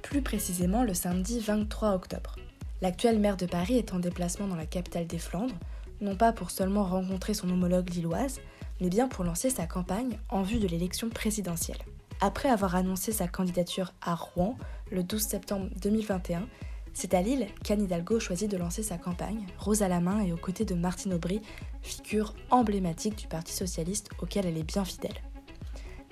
plus 0.03 0.21
précisément 0.21 0.83
le 0.83 0.93
samedi 0.93 1.39
23 1.39 1.93
octobre. 1.95 2.35
L'actuel 2.79 3.17
maire 3.17 3.37
de 3.37 3.47
Paris 3.47 3.75
est 3.75 3.91
en 3.91 3.97
déplacement 3.97 4.47
dans 4.47 4.55
la 4.55 4.67
capitale 4.67 5.07
des 5.07 5.17
Flandres, 5.17 5.55
non 5.99 6.15
pas 6.15 6.31
pour 6.31 6.51
seulement 6.51 6.83
rencontrer 6.83 7.33
son 7.33 7.49
homologue 7.49 7.89
lilloise, 7.89 8.39
mais 8.79 8.89
bien 8.89 9.07
pour 9.07 9.23
lancer 9.23 9.49
sa 9.49 9.65
campagne 9.65 10.19
en 10.29 10.43
vue 10.43 10.59
de 10.59 10.67
l'élection 10.67 11.09
présidentielle. 11.09 11.79
Après 12.21 12.49
avoir 12.49 12.75
annoncé 12.75 13.11
sa 13.11 13.27
candidature 13.27 13.93
à 13.99 14.13
Rouen 14.13 14.55
le 14.91 15.01
12 15.01 15.23
septembre 15.23 15.69
2021, 15.81 16.47
c'est 16.93 17.15
à 17.15 17.23
Lille 17.23 17.47
qu'Anne 17.63 17.81
Hidalgo 17.81 18.19
choisit 18.19 18.51
de 18.51 18.57
lancer 18.57 18.83
sa 18.83 18.99
campagne, 18.99 19.47
rose 19.57 19.81
à 19.81 19.87
la 19.87 20.01
main 20.01 20.21
et 20.21 20.33
aux 20.33 20.37
côtés 20.37 20.65
de 20.65 20.75
Martine 20.75 21.15
Aubry, 21.15 21.41
figure 21.81 22.35
emblématique 22.51 23.15
du 23.15 23.25
Parti 23.25 23.53
socialiste 23.53 24.11
auquel 24.21 24.45
elle 24.45 24.57
est 24.57 24.63
bien 24.63 24.85
fidèle. 24.85 25.19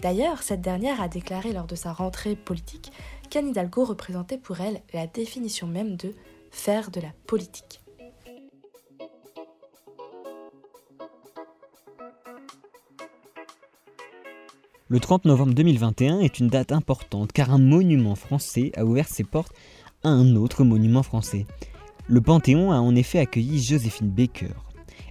D'ailleurs, 0.01 0.43
cette 0.43 0.61
dernière 0.61 1.01
a 1.01 1.07
déclaré 1.07 1.53
lors 1.53 1.65
de 1.65 1.75
sa 1.75 1.91
rentrée 1.91 2.35
politique 2.35 2.91
qu'Anne 3.29 3.49
Hidalgo 3.49 3.83
représentait 3.83 4.37
pour 4.37 4.61
elle 4.61 4.81
la 4.93 5.07
définition 5.07 5.67
même 5.67 5.95
de 5.97 6.13
faire 6.51 6.91
de 6.91 7.01
la 7.01 7.09
politique. 7.25 7.81
Le 14.89 14.99
30 15.01 15.25
novembre 15.25 15.53
2021 15.53 16.19
est 16.19 16.39
une 16.39 16.47
date 16.47 16.71
importante 16.71 17.33
car 17.33 17.51
un 17.51 17.57
monument 17.57 18.15
français 18.15 18.71
a 18.77 18.85
ouvert 18.85 19.09
ses 19.09 19.25
portes 19.25 19.53
à 20.03 20.09
un 20.09 20.37
autre 20.37 20.63
monument 20.63 21.03
français. 21.03 21.45
Le 22.07 22.21
Panthéon 22.21 22.71
a 22.71 22.77
en 22.77 22.95
effet 22.95 23.19
accueilli 23.19 23.61
Joséphine 23.61 24.09
Baker. 24.09 24.53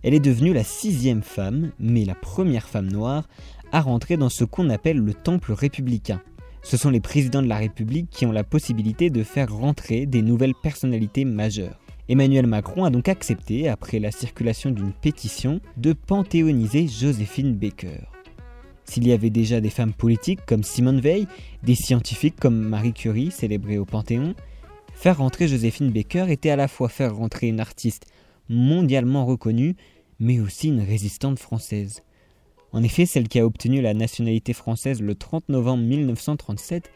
Elle 0.03 0.15
est 0.15 0.21
devenue 0.21 0.55
la 0.55 0.65
sixième 0.65 1.23
femme, 1.23 1.73
mais 1.79 2.07
la 2.07 2.15
première 2.15 2.69
femme 2.69 2.91
noire, 2.91 3.29
à 3.73 3.81
rentrer 3.81 4.17
dans 4.17 4.29
ce 4.29 4.45
qu'on 4.45 4.71
appelle 4.71 4.99
le 4.99 5.15
temple 5.15 5.53
républicain. 5.53 6.21
Ce 6.63 6.77
sont 6.77 6.91
les 6.91 7.01
présidents 7.01 7.43
de 7.43 7.49
la 7.49 7.59
République 7.59 8.11
qui 8.11 8.27
ont 8.27 8.33
la 8.33 8.45
possibilité 8.45 9.09
de 9.11 9.23
faire 9.23 9.55
rentrer 9.55 10.07
des 10.07 10.23
nouvelles 10.23 10.55
personnalités 10.55 11.25
majeures. 11.25 11.79
Emmanuel 12.09 12.47
Macron 12.47 12.85
a 12.85 12.91
donc 12.91 13.09
accepté, 13.09 13.69
après 13.69 13.99
la 13.99 14.11
circulation 14.11 14.71
d'une 14.71 14.93
pétition, 14.93 15.61
de 15.77 15.93
panthéoniser 15.93 16.87
Joséphine 16.89 17.55
Baker. 17.55 18.01
S'il 18.85 19.07
y 19.07 19.13
avait 19.13 19.31
déjà 19.31 19.61
des 19.61 19.71
femmes 19.71 19.93
politiques 19.93 20.45
comme 20.47 20.63
Simone 20.63 21.01
Veil, 21.01 21.27
des 21.65 21.75
scientifiques 21.75 22.37
comme 22.41 22.57
Marie 22.57 22.93
Curie 22.93 23.33
célébrées 23.33 23.79
au 23.79 23.85
Panthéon, 23.85 24.35
faire 24.93 25.19
rentrer 25.19 25.49
Joséphine 25.49 25.91
Baker 25.91 26.27
était 26.31 26.51
à 26.51 26.57
la 26.57 26.69
fois 26.69 26.89
faire 26.89 27.17
rentrer 27.17 27.49
une 27.49 27.61
artiste 27.61 28.07
mondialement 28.49 29.27
reconnue, 29.27 29.75
mais 30.21 30.41
aussi 30.41 30.69
une 30.69 30.81
résistante 30.81 31.39
française. 31.39 32.03
En 32.73 32.83
effet, 32.83 33.07
celle 33.07 33.29
qui 33.29 33.39
a 33.39 33.47
obtenu 33.47 33.81
la 33.81 33.95
nationalité 33.95 34.53
française 34.53 35.01
le 35.01 35.15
30 35.15 35.49
novembre 35.49 35.85
1937 35.85 36.91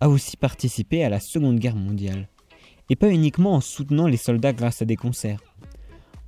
a 0.00 0.08
aussi 0.08 0.36
participé 0.36 1.04
à 1.04 1.08
la 1.08 1.20
Seconde 1.20 1.58
Guerre 1.58 1.76
mondiale. 1.76 2.28
Et 2.90 2.96
pas 2.96 3.10
uniquement 3.10 3.54
en 3.54 3.60
soutenant 3.60 4.06
les 4.06 4.16
soldats 4.16 4.52
grâce 4.52 4.82
à 4.82 4.84
des 4.84 4.96
concerts. 4.96 5.40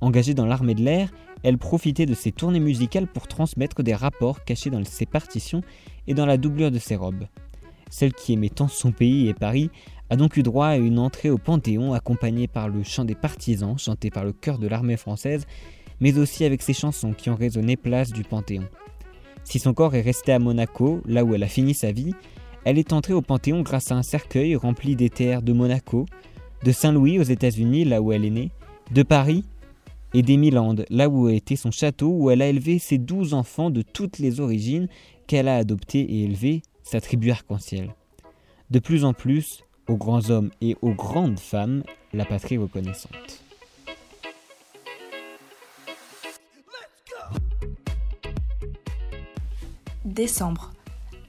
Engagée 0.01 0.33
dans 0.33 0.45
l'armée 0.45 0.75
de 0.75 0.83
l'air, 0.83 1.11
elle 1.43 1.57
profitait 1.57 2.05
de 2.05 2.15
ses 2.15 2.31
tournées 2.31 2.59
musicales 2.59 3.07
pour 3.07 3.27
transmettre 3.27 3.83
des 3.83 3.93
rapports 3.93 4.43
cachés 4.43 4.69
dans 4.69 4.83
ses 4.83 5.05
partitions 5.05 5.61
et 6.07 6.13
dans 6.13 6.25
la 6.25 6.37
doublure 6.37 6.71
de 6.71 6.79
ses 6.79 6.95
robes. 6.95 7.27
Celle 7.89 8.13
qui 8.13 8.33
aimait 8.33 8.49
tant 8.49 8.67
son 8.67 8.91
pays 8.91 9.27
et 9.27 9.33
Paris 9.33 9.69
a 10.09 10.15
donc 10.15 10.37
eu 10.37 10.43
droit 10.43 10.67
à 10.67 10.77
une 10.77 10.99
entrée 10.99 11.29
au 11.29 11.37
Panthéon 11.37 11.93
accompagnée 11.93 12.47
par 12.47 12.69
le 12.69 12.83
chant 12.83 13.05
des 13.05 13.15
partisans 13.15 13.77
chanté 13.77 14.09
par 14.09 14.23
le 14.23 14.33
chœur 14.33 14.57
de 14.57 14.67
l'armée 14.67 14.97
française, 14.97 15.45
mais 15.99 16.17
aussi 16.17 16.45
avec 16.45 16.61
ses 16.61 16.73
chansons 16.73 17.13
qui 17.13 17.29
ont 17.29 17.35
résonné 17.35 17.77
place 17.77 18.11
du 18.11 18.23
Panthéon. 18.23 18.67
Si 19.45 19.59
son 19.59 19.73
corps 19.73 19.95
est 19.95 20.01
resté 20.01 20.33
à 20.33 20.39
Monaco, 20.39 21.01
là 21.05 21.23
où 21.23 21.33
elle 21.33 21.43
a 21.43 21.47
fini 21.47 21.73
sa 21.73 21.91
vie, 21.91 22.13
elle 22.65 22.79
est 22.79 22.93
entrée 22.93 23.13
au 23.13 23.21
Panthéon 23.21 23.61
grâce 23.61 23.91
à 23.91 23.95
un 23.95 24.03
cercueil 24.03 24.55
rempli 24.55 24.95
des 24.95 25.09
terres 25.09 25.43
de 25.43 25.53
Monaco, 25.53 26.07
de 26.63 26.71
Saint-Louis 26.71 27.19
aux 27.19 27.23
États-Unis, 27.23 27.85
là 27.85 28.01
où 28.01 28.11
elle 28.11 28.25
est 28.25 28.31
née, 28.31 28.51
de 28.91 29.03
Paris 29.03 29.45
et 30.15 30.23
d'Emiland, 30.23 30.75
là 30.89 31.09
où 31.09 31.29
était 31.29 31.55
son 31.55 31.69
château, 31.69 32.09
où 32.09 32.31
elle 32.31 32.41
a 32.41 32.47
élevé 32.47 32.79
ses 32.79 32.97
douze 32.97 33.35
enfants 33.35 33.69
de 33.69 33.83
toutes 33.83 34.17
les 34.17 34.39
origines 34.39 34.87
qu'elle 35.27 35.47
a 35.47 35.57
adoptés 35.57 36.01
et 36.01 36.23
élevés, 36.23 36.63
sa 36.81 36.99
tribu 36.99 37.29
arc-en-ciel. 37.29 37.93
De 38.71 38.79
plus 38.79 39.05
en 39.05 39.13
plus, 39.13 39.63
aux 39.87 39.97
grands 39.97 40.31
hommes 40.31 40.49
et 40.59 40.75
aux 40.81 40.93
grandes 40.93 41.39
femmes, 41.39 41.83
la 42.13 42.25
patrie 42.25 42.57
reconnaissante. 42.57 43.44
Décembre. 50.05 50.71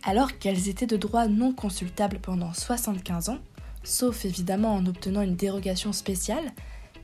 Alors 0.05 0.39
qu'elles 0.39 0.69
étaient 0.69 0.87
de 0.87 0.97
droit 0.97 1.27
non 1.27 1.53
consultables 1.53 2.21
pendant 2.21 2.53
75 2.53 3.31
ans, 3.31 3.39
sauf 3.83 4.25
évidemment 4.25 4.75
en 4.75 4.87
obtenant 4.87 5.23
une 5.23 5.35
dérogation 5.35 5.93
spéciale, 5.93 6.53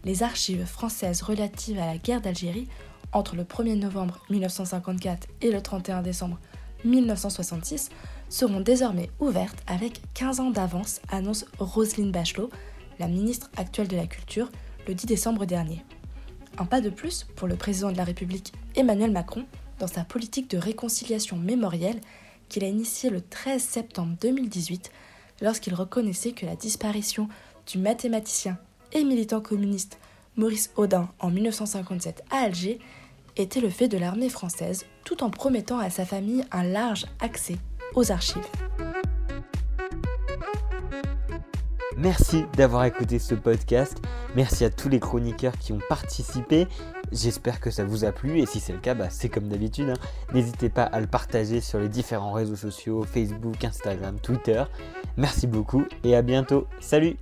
les 0.04 0.22
archives 0.22 0.66
françaises 0.66 1.22
relatives 1.22 1.78
à 1.78 1.86
la 1.86 1.98
guerre 1.98 2.20
d'Algérie 2.20 2.68
entre 3.12 3.36
le 3.36 3.44
1er 3.44 3.78
novembre 3.78 4.20
1954 4.30 5.26
et 5.40 5.50
le 5.50 5.60
31 5.60 6.02
décembre 6.02 6.38
1966 6.84 7.90
seront 8.28 8.60
désormais 8.60 9.10
ouvertes 9.20 9.62
avec 9.66 10.00
15 10.14 10.40
ans 10.40 10.50
d'avance, 10.50 11.00
annonce 11.10 11.44
Roselyne 11.58 12.12
Bachelot, 12.12 12.50
la 12.98 13.08
ministre 13.08 13.50
actuelle 13.56 13.88
de 13.88 13.96
la 13.96 14.06
Culture, 14.06 14.50
le 14.86 14.94
10 14.94 15.06
décembre 15.06 15.44
dernier. 15.44 15.84
Un 16.58 16.64
pas 16.64 16.80
de 16.80 16.90
plus 16.90 17.26
pour 17.36 17.48
le 17.48 17.56
président 17.56 17.92
de 17.92 17.96
la 17.96 18.04
République 18.04 18.52
Emmanuel 18.74 19.10
Macron, 19.10 19.44
dans 19.82 19.88
sa 19.88 20.04
politique 20.04 20.48
de 20.48 20.58
réconciliation 20.58 21.36
mémorielle 21.36 22.00
qu'il 22.48 22.62
a 22.62 22.68
initiée 22.68 23.10
le 23.10 23.20
13 23.20 23.60
septembre 23.60 24.14
2018 24.20 24.92
lorsqu'il 25.40 25.74
reconnaissait 25.74 26.30
que 26.30 26.46
la 26.46 26.54
disparition 26.54 27.28
du 27.66 27.78
mathématicien 27.78 28.58
et 28.92 29.02
militant 29.02 29.40
communiste 29.40 29.98
Maurice 30.36 30.70
Audin 30.76 31.08
en 31.18 31.30
1957 31.30 32.22
à 32.30 32.44
Alger 32.44 32.78
était 33.36 33.60
le 33.60 33.70
fait 33.70 33.88
de 33.88 33.98
l'armée 33.98 34.28
française 34.28 34.86
tout 35.04 35.24
en 35.24 35.30
promettant 35.30 35.80
à 35.80 35.90
sa 35.90 36.04
famille 36.04 36.44
un 36.52 36.62
large 36.62 37.06
accès 37.18 37.56
aux 37.96 38.12
archives. 38.12 38.46
Merci 42.02 42.46
d'avoir 42.56 42.84
écouté 42.84 43.20
ce 43.20 43.36
podcast. 43.36 43.96
Merci 44.34 44.64
à 44.64 44.70
tous 44.70 44.88
les 44.88 44.98
chroniqueurs 44.98 45.56
qui 45.56 45.72
ont 45.72 45.78
participé. 45.88 46.66
J'espère 47.12 47.60
que 47.60 47.70
ça 47.70 47.84
vous 47.84 48.04
a 48.04 48.10
plu 48.10 48.40
et 48.40 48.46
si 48.46 48.58
c'est 48.58 48.72
le 48.72 48.80
cas, 48.80 48.94
bah, 48.94 49.06
c'est 49.08 49.28
comme 49.28 49.46
d'habitude. 49.46 49.90
Hein. 49.90 50.34
N'hésitez 50.34 50.68
pas 50.68 50.82
à 50.82 50.98
le 50.98 51.06
partager 51.06 51.60
sur 51.60 51.78
les 51.78 51.88
différents 51.88 52.32
réseaux 52.32 52.56
sociaux, 52.56 53.04
Facebook, 53.04 53.64
Instagram, 53.64 54.18
Twitter. 54.20 54.64
Merci 55.16 55.46
beaucoup 55.46 55.84
et 56.02 56.16
à 56.16 56.22
bientôt. 56.22 56.66
Salut 56.80 57.16